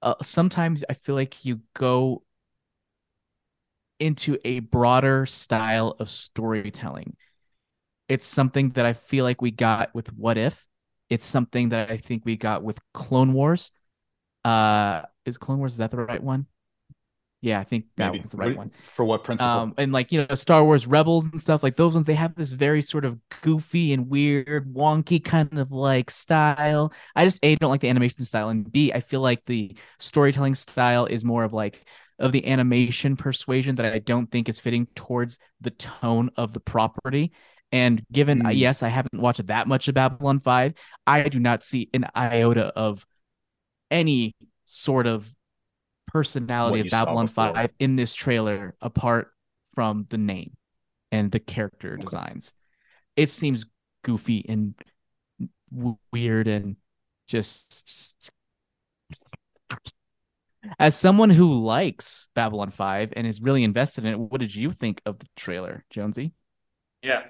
[0.01, 2.23] uh, sometimes I feel like you go
[3.99, 7.15] into a broader style of storytelling.
[8.07, 10.65] It's something that I feel like we got with What If.
[11.09, 13.71] It's something that I think we got with Clone Wars.
[14.45, 16.45] Uh, is Clone Wars is that the right one?
[17.41, 18.21] Yeah, I think that Maybe.
[18.21, 18.71] was the right one.
[18.91, 19.51] For what principle?
[19.51, 22.33] Um, and like you know, Star Wars Rebels and stuff like those ones, they have
[22.35, 26.93] this very sort of goofy and weird, wonky kind of like style.
[27.15, 30.55] I just a don't like the animation style, and b I feel like the storytelling
[30.55, 31.85] style is more of like
[32.17, 36.59] of the animation persuasion that I don't think is fitting towards the tone of the
[36.59, 37.31] property.
[37.71, 38.57] And given, mm.
[38.57, 40.73] yes, I haven't watched that much of Babylon 5,
[41.05, 43.05] I do not see an iota of
[43.91, 45.29] any sort of
[46.07, 49.31] personality of Babylon 5 in this trailer apart
[49.73, 50.55] from the name
[51.11, 52.03] and the character okay.
[52.03, 52.53] designs.
[53.15, 53.65] It seems
[54.03, 54.75] goofy and
[55.73, 56.77] w- weird and
[57.27, 58.15] just
[60.79, 64.71] as someone who likes Babylon 5 and is really invested in it, what did you
[64.71, 66.33] think of the trailer, Jonesy?
[67.01, 67.23] Yeah.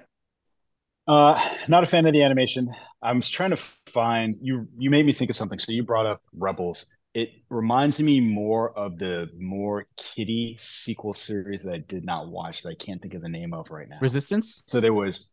[1.06, 1.38] Uh,
[1.68, 2.74] not a fan of the animation.
[3.02, 4.68] I was trying to find you.
[4.76, 5.58] You made me think of something.
[5.58, 11.62] So you brought up Rebels, it reminds me more of the more kitty sequel series
[11.62, 13.98] that I did not watch that I can't think of the name of right now.
[14.02, 14.62] Resistance.
[14.66, 15.30] So there was,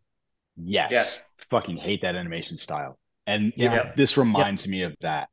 [0.55, 1.23] yes, yes.
[1.49, 2.97] fucking hate that animation style,
[3.27, 3.89] and yeah.
[3.89, 4.71] it, this reminds yep.
[4.71, 5.29] me of that.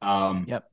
[0.00, 0.64] Um, yep.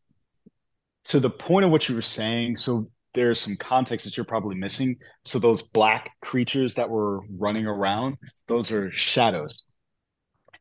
[1.05, 4.55] To the point of what you were saying, so there's some context that you're probably
[4.55, 4.97] missing.
[5.26, 9.64] So those black creatures that were running around, those are shadows,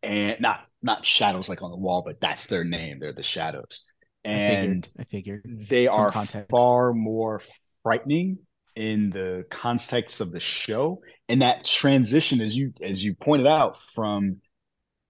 [0.02, 2.98] and not not shadows like on the wall, but that's their name.
[3.00, 3.82] They're the shadows.
[4.24, 5.68] And I figured, I figured.
[5.68, 6.50] they are context.
[6.50, 7.40] far more
[7.82, 8.38] frightening
[8.76, 11.00] in the context of the show.
[11.28, 14.38] And that transition as you as you pointed out from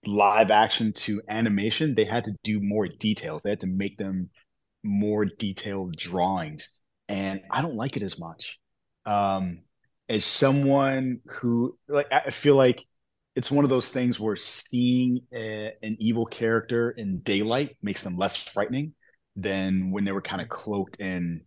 [0.07, 3.43] live action to animation they had to do more details.
[3.43, 4.31] They had to make them
[4.83, 6.71] more detailed drawings.
[7.09, 8.59] And i don't like it as much.
[9.05, 9.61] Um
[10.09, 12.83] as someone who like i feel like
[13.39, 18.17] it's one of those things where seeing a, an evil character in daylight makes them
[18.17, 18.95] less frightening
[19.37, 21.43] than when they were kind of cloaked in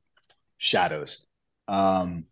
[0.57, 1.25] shadows.
[1.67, 2.27] Um,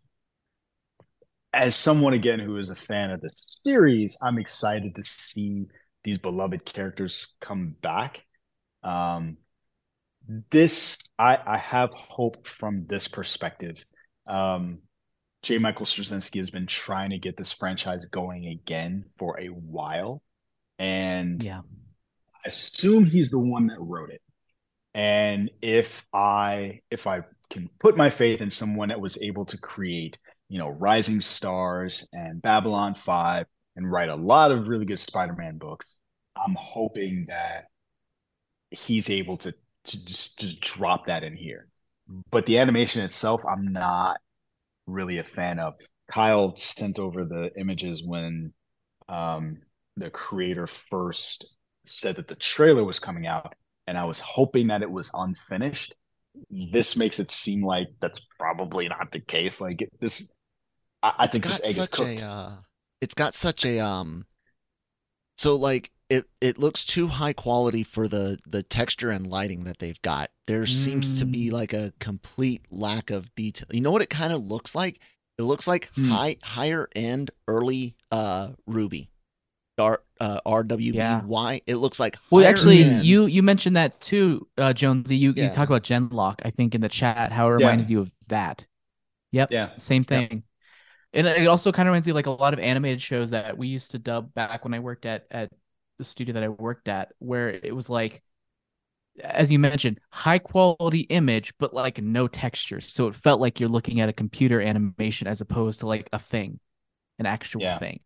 [1.52, 5.66] as someone again who is a fan of the series, I'm excited to see
[6.04, 8.22] these beloved characters come back.
[8.82, 9.36] Um,
[10.50, 13.84] this I, I have hope from this perspective.
[14.26, 14.78] Um,
[15.42, 15.58] J.
[15.58, 20.22] Michael Straczynski has been trying to get this franchise going again for a while,
[20.78, 21.60] and yeah,
[22.34, 24.22] I assume he's the one that wrote it.
[24.92, 29.56] And if i if i can put my faith in someone that was able to
[29.56, 30.18] create
[30.48, 35.58] you know rising stars and babylon 5 and write a lot of really good spider-man
[35.58, 35.86] books
[36.36, 37.66] i'm hoping that
[38.70, 41.66] he's able to to just just drop that in here.
[42.30, 44.18] But the animation itself i'm not
[44.90, 45.74] really a fan of
[46.10, 48.52] kyle sent over the images when
[49.08, 49.58] um
[49.96, 51.46] the creator first
[51.84, 53.54] said that the trailer was coming out
[53.90, 55.96] and I was hoping that it was unfinished.
[56.48, 59.60] This makes it seem like that's probably not the case.
[59.60, 60.32] Like this,
[61.02, 62.20] I, I think this egg is cooked.
[62.20, 62.52] A, uh,
[63.00, 64.26] it's got such a um.
[65.38, 69.78] So like it it looks too high quality for the the texture and lighting that
[69.78, 70.30] they've got.
[70.46, 70.68] There mm.
[70.68, 71.52] seems to be mm.
[71.52, 73.68] like a complete lack of detail.
[73.70, 75.00] You know what it kind of looks like?
[75.38, 76.08] It looks like mm.
[76.08, 79.08] high higher end early uh RWBY.
[79.78, 80.94] R uh, RWBY.
[80.94, 81.58] Yeah.
[81.66, 82.18] It looks like.
[82.28, 83.04] Well, actually, end.
[83.04, 85.16] you you mentioned that too, uh, Jonesy.
[85.16, 85.44] You yeah.
[85.44, 87.32] you talked about Genlock, I think, in the chat.
[87.32, 87.94] How it reminded yeah.
[87.94, 88.66] you of that.
[89.32, 89.52] Yep.
[89.52, 89.70] Yeah.
[89.78, 90.28] Same thing.
[90.30, 90.42] Yep.
[91.12, 93.56] And it also kind of reminds me of like a lot of animated shows that
[93.56, 95.50] we used to dub back when I worked at at
[96.00, 98.22] the studio that I worked at, where it was like,
[99.22, 102.92] as you mentioned, high quality image, but like no textures.
[102.92, 106.18] So it felt like you're looking at a computer animation as opposed to like a
[106.18, 106.58] thing,
[107.18, 107.78] an actual yeah.
[107.78, 108.00] thing.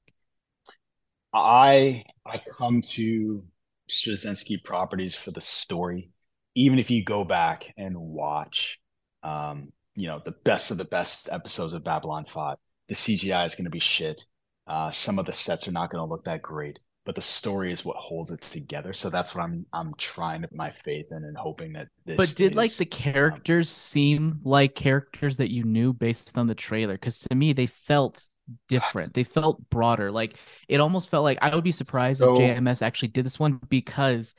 [1.32, 3.45] I I come to
[3.90, 6.11] Straczynski properties for the story.
[6.55, 8.80] Even if you go back and watch,
[9.22, 13.55] um, you know, the best of the best episodes of Babylon Five, the CGI is
[13.55, 14.24] going to be shit.
[14.66, 17.72] Uh, some of the sets are not going to look that great, but the story
[17.72, 18.92] is what holds it together.
[18.92, 22.16] So that's what I'm I'm trying to put my faith in and hoping that this.
[22.16, 26.46] But did is, like the characters um, seem like characters that you knew based on
[26.46, 26.94] the trailer?
[26.94, 28.26] Because to me, they felt
[28.68, 29.14] different.
[29.14, 30.11] They felt broader.
[30.11, 30.36] Like
[30.68, 33.61] it almost felt like I would be surprised so, if JMS actually did this one
[33.68, 34.34] because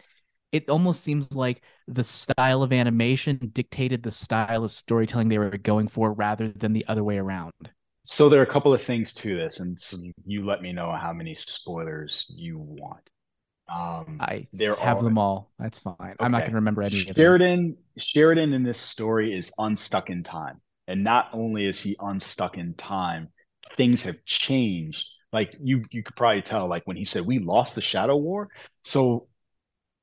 [0.52, 5.58] it almost seems like the style of animation dictated the style of storytelling they were
[5.58, 7.52] going for rather than the other way around.
[8.08, 10.92] So there are a couple of things to this, and so you let me know
[10.92, 13.10] how many spoilers you want.
[13.68, 15.52] Um, I there have are- them all.
[15.58, 16.16] That's fine.
[16.20, 17.16] I'm not going to remember any of them.
[17.16, 20.62] Sheridan Sheridan in this story is unstuck in time.
[20.88, 23.30] And not only is he unstuck in time,
[23.76, 25.04] things have changed.
[25.34, 28.50] Like you you could probably tell like when he said we lost the Shadow War.
[28.84, 29.28] So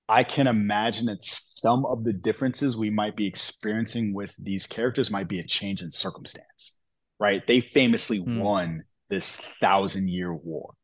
[0.08, 5.08] I can imagine that some of the differences we might be experiencing with these characters
[5.08, 6.71] might be a change in circumstance.
[7.22, 7.46] Right?
[7.46, 8.40] They famously Hmm.
[8.40, 10.74] won this thousand year war.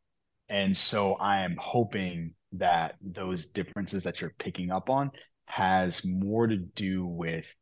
[0.49, 5.11] And so I am hoping that those differences that you're picking up on
[5.47, 7.53] has more to do with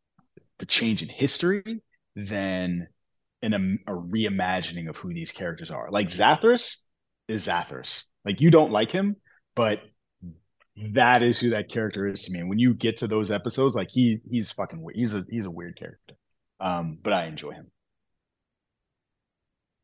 [0.58, 1.80] the change in history
[2.14, 2.88] than
[3.40, 5.90] in a, a reimagining of who these characters are.
[5.90, 6.82] Like Zathras
[7.28, 8.04] is Zathras.
[8.26, 9.16] Like you don't like him,
[9.54, 9.80] but
[10.92, 12.40] that is who that character is to me.
[12.40, 14.96] And when you get to those episodes, like he he's fucking weird.
[14.96, 16.14] He's a he's a weird character.
[16.60, 17.70] Um, but I enjoy him.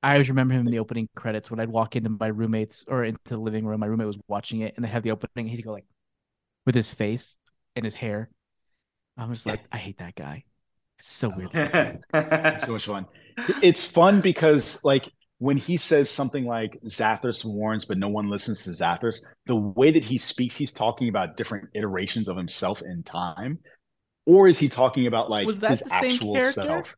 [0.03, 3.05] I always remember him in the opening credits when I'd walk into my roommates or
[3.05, 3.81] into the living room.
[3.81, 5.47] My roommate was watching it, and they had the opening.
[5.49, 5.87] He'd go like,
[6.67, 7.37] with his face
[7.77, 8.29] and his hair.
[9.17, 10.45] I'm just like, I hate that guy.
[10.99, 11.51] So weird.
[12.15, 13.07] It's so much fun.
[13.63, 18.63] It's fun because like when he says something like Zathras warns, but no one listens
[18.65, 23.03] to Zathras, the way that he speaks, he's talking about different iterations of himself in
[23.03, 23.59] time.
[24.25, 26.53] Or is he talking about like Was that his the same actual character?
[26.53, 26.97] self?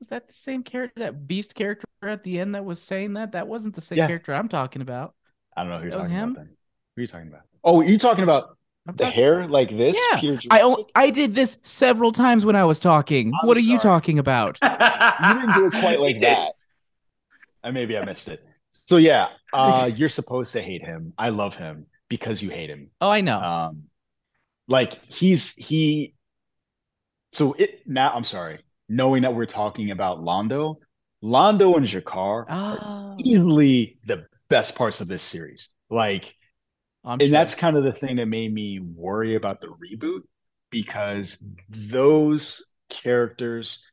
[0.00, 3.32] Was that the same character, that beast character at the end that was saying that?
[3.32, 4.06] That wasn't the same Yeah.
[4.06, 5.14] character I'm talking about.
[5.56, 6.46] I don't know who you're That talking about then.
[6.94, 7.40] Who are you talking about?
[7.64, 9.96] Oh, you're talking about I'm the talking- hair like this?
[10.22, 13.32] Yeah, I I did this several times when I was talking.
[13.40, 14.56] I'm what are you talking about?
[14.62, 14.68] you
[15.40, 16.52] didn't do it quite like that.
[17.64, 18.40] Uh, maybe I missed it.
[18.72, 21.12] So yeah, uh, you're supposed to hate him.
[21.18, 22.90] I love him because you hate him.
[23.00, 23.40] Oh, I know.
[23.40, 23.84] Um,
[24.68, 26.14] like he's he.
[27.32, 28.12] So it now.
[28.14, 28.60] I'm sorry.
[28.88, 30.76] Knowing that we're talking about Londo,
[31.22, 35.68] Londo and G'Kar are oh, easily the best parts of this series.
[35.90, 36.34] Like,
[37.04, 37.30] I'm and sure.
[37.30, 40.22] that's kind of the thing that made me worry about the reboot
[40.70, 43.84] because those characters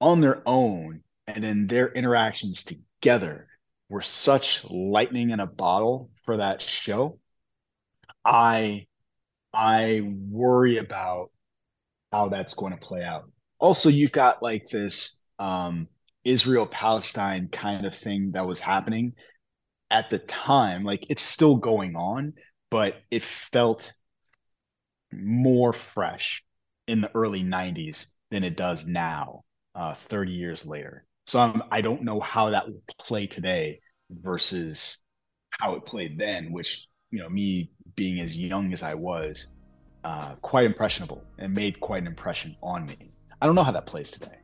[0.00, 3.48] on their own and then their interactions together
[3.88, 7.18] were such lightning in a bottle for that show.
[8.24, 8.86] I
[9.52, 11.30] I worry about
[12.12, 13.30] how that's going to play out.
[13.60, 15.88] Also, you've got like this um
[16.24, 19.14] Israel Palestine kind of thing that was happening
[19.90, 20.84] at the time.
[20.84, 22.34] Like it's still going on,
[22.70, 23.92] but it felt
[25.12, 26.42] more fresh
[26.86, 29.44] in the early 90s than it does now,
[29.74, 31.04] uh, 30 years later.
[31.26, 33.80] So I'm, I don't know how that will play today
[34.10, 34.98] versus
[35.50, 39.46] how it played then, which, you know, me being as young as I was,
[40.04, 43.12] uh, quite impressionable and made quite an impression on me.
[43.40, 44.38] I don't know how that plays today.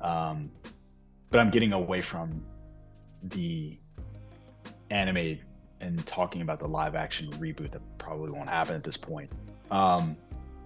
[0.00, 0.50] Um,
[1.30, 2.42] but I'm getting away from
[3.22, 3.78] the
[4.90, 5.40] animated
[5.80, 9.30] and talking about the live action reboot that probably won't happen at this point.
[9.70, 10.16] Um,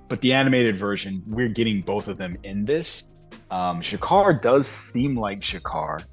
[0.09, 3.05] but the animated version, we're getting both of them in this.
[3.51, 6.05] Um, G'Kar does seem like G'Kar.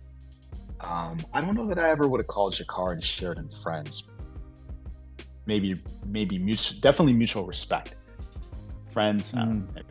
[0.81, 4.03] Um, I don't know that I ever would have called G'Kar and Sheridan friends.
[5.45, 7.95] Maybe, maybe mutual, definitely mutual respect.
[8.91, 9.90] Friends, know, maybe.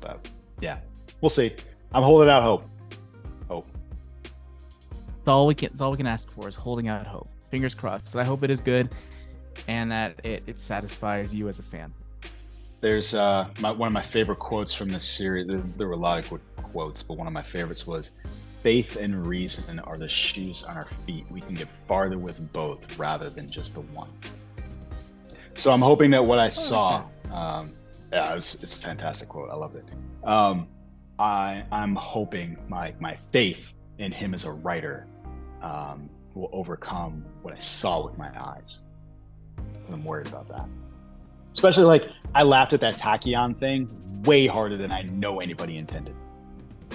[0.00, 0.28] But
[0.60, 0.78] yeah,
[1.20, 1.54] we'll see.
[1.92, 2.64] I'm holding out hope.
[3.48, 3.68] Hope.
[4.22, 5.70] That's all we can.
[5.70, 7.28] That's all we can ask for is holding out hope.
[7.50, 8.14] Fingers crossed.
[8.16, 8.90] I hope it is good,
[9.68, 11.92] and that it, it satisfies you as a fan.
[12.80, 15.46] There's uh, my, one of my favorite quotes from this series.
[15.46, 18.12] There, there were a lot of qu- quotes, but one of my favorites was,
[18.62, 21.26] "Faith and reason are the shoes on our feet.
[21.30, 24.10] We can get farther with both rather than just the one."
[25.54, 27.74] So I'm hoping that what I saw, um,
[28.12, 29.50] yeah, it's, it's a fantastic quote.
[29.50, 29.84] I love it.
[30.24, 30.68] Um,
[31.18, 35.06] I I'm hoping my my faith in him as a writer
[35.62, 38.80] um, will overcome what I saw with my eyes.
[39.86, 40.66] So I'm worried about that.
[41.52, 43.88] Especially like I laughed at that tachyon thing
[44.24, 46.14] way harder than I know anybody intended.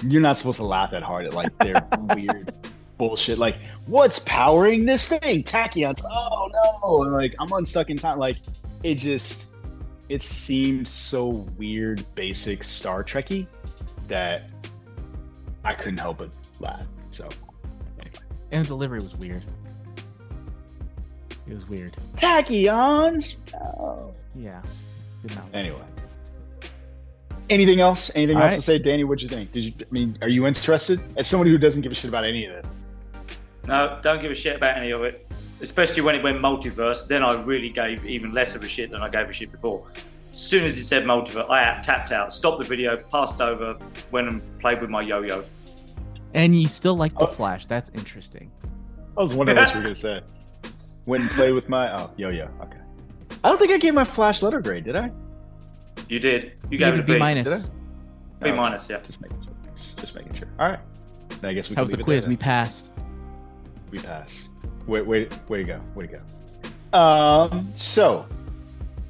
[0.02, 2.52] You're not supposed to laugh that hard at like their weird
[2.98, 3.38] bullshit.
[3.38, 3.56] Like,
[3.86, 5.42] what's powering this thing?
[5.44, 6.02] Tachyons.
[6.04, 6.48] Oh
[6.82, 7.02] no!
[7.02, 8.18] And, like I'm unstuck in time.
[8.18, 8.38] Like
[8.82, 9.46] it just
[10.08, 11.26] it seemed so
[11.58, 13.46] weird, basic Star Trekky
[14.08, 14.44] that
[15.64, 16.86] I couldn't help but laugh.
[17.10, 17.28] So
[18.52, 19.42] And the delivery was weird.
[21.48, 21.96] It was weird.
[22.16, 23.36] tachyons.
[23.54, 24.12] Oh.
[24.34, 24.60] Yeah.
[25.22, 25.44] Good enough.
[25.54, 25.80] Anyway.
[27.48, 28.10] Anything else?
[28.14, 28.56] Anything All else right.
[28.56, 29.04] to say, Danny?
[29.04, 29.52] What'd you think?
[29.52, 29.72] Did you?
[29.80, 31.00] I mean, are you interested?
[31.16, 32.72] As someone who doesn't give a shit about any of this,
[33.66, 35.25] No, don't give a shit about any of it.
[35.60, 39.00] Especially when it went multiverse, then I really gave even less of a shit than
[39.02, 39.86] I gave a shit before.
[40.32, 43.76] As soon as it said multiverse, I tapped out, stopped the video, passed over,
[44.10, 45.44] went and played with my yo-yo.
[46.34, 47.32] And you still like the Oh.
[47.32, 47.64] Flash.
[47.66, 48.50] That's interesting.
[49.16, 50.20] I was wondering what you were gonna say.
[51.06, 52.48] Went and played with my oh yo yo.
[52.60, 52.76] Okay.
[53.42, 55.10] I don't think I gave my flash letter grade, did I?
[56.10, 56.44] You did.
[56.44, 57.18] You You gave gave it it a a B B.
[57.18, 57.70] minus.
[58.42, 58.98] B minus, yeah.
[59.06, 59.52] Just making sure.
[59.96, 60.48] Just making sure.
[60.58, 60.80] All right.
[61.40, 61.76] Then I guess we.
[61.76, 62.24] That was the quiz.
[62.24, 62.42] there We then.
[62.42, 62.92] passed.
[63.96, 64.44] We pass.
[64.86, 66.20] Wait, wait, way to go, way to
[66.92, 66.98] go.
[66.98, 68.26] Um, so,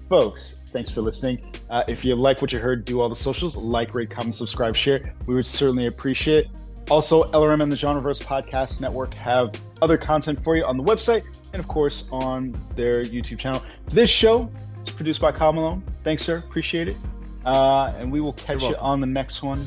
[0.09, 1.53] folks, thanks for listening.
[1.69, 4.77] Uh, if you like what you heard, do all the socials, like, rate, comment, subscribe,
[4.77, 5.13] share.
[5.27, 6.47] We would certainly appreciate.
[6.47, 6.51] it.
[6.89, 9.51] Also, LRM and the Genreverse Podcast Network have
[9.83, 13.61] other content for you on the website and, of course, on their YouTube channel.
[13.89, 14.49] This show
[14.87, 15.83] is produced by Kyle Malone.
[16.05, 16.39] Thanks, sir.
[16.39, 16.97] Appreciate it.
[17.45, 19.67] Uh, and we will catch you on the next one.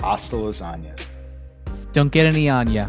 [0.00, 0.98] Hasta lasagna.
[1.92, 2.88] Don't get any on ya.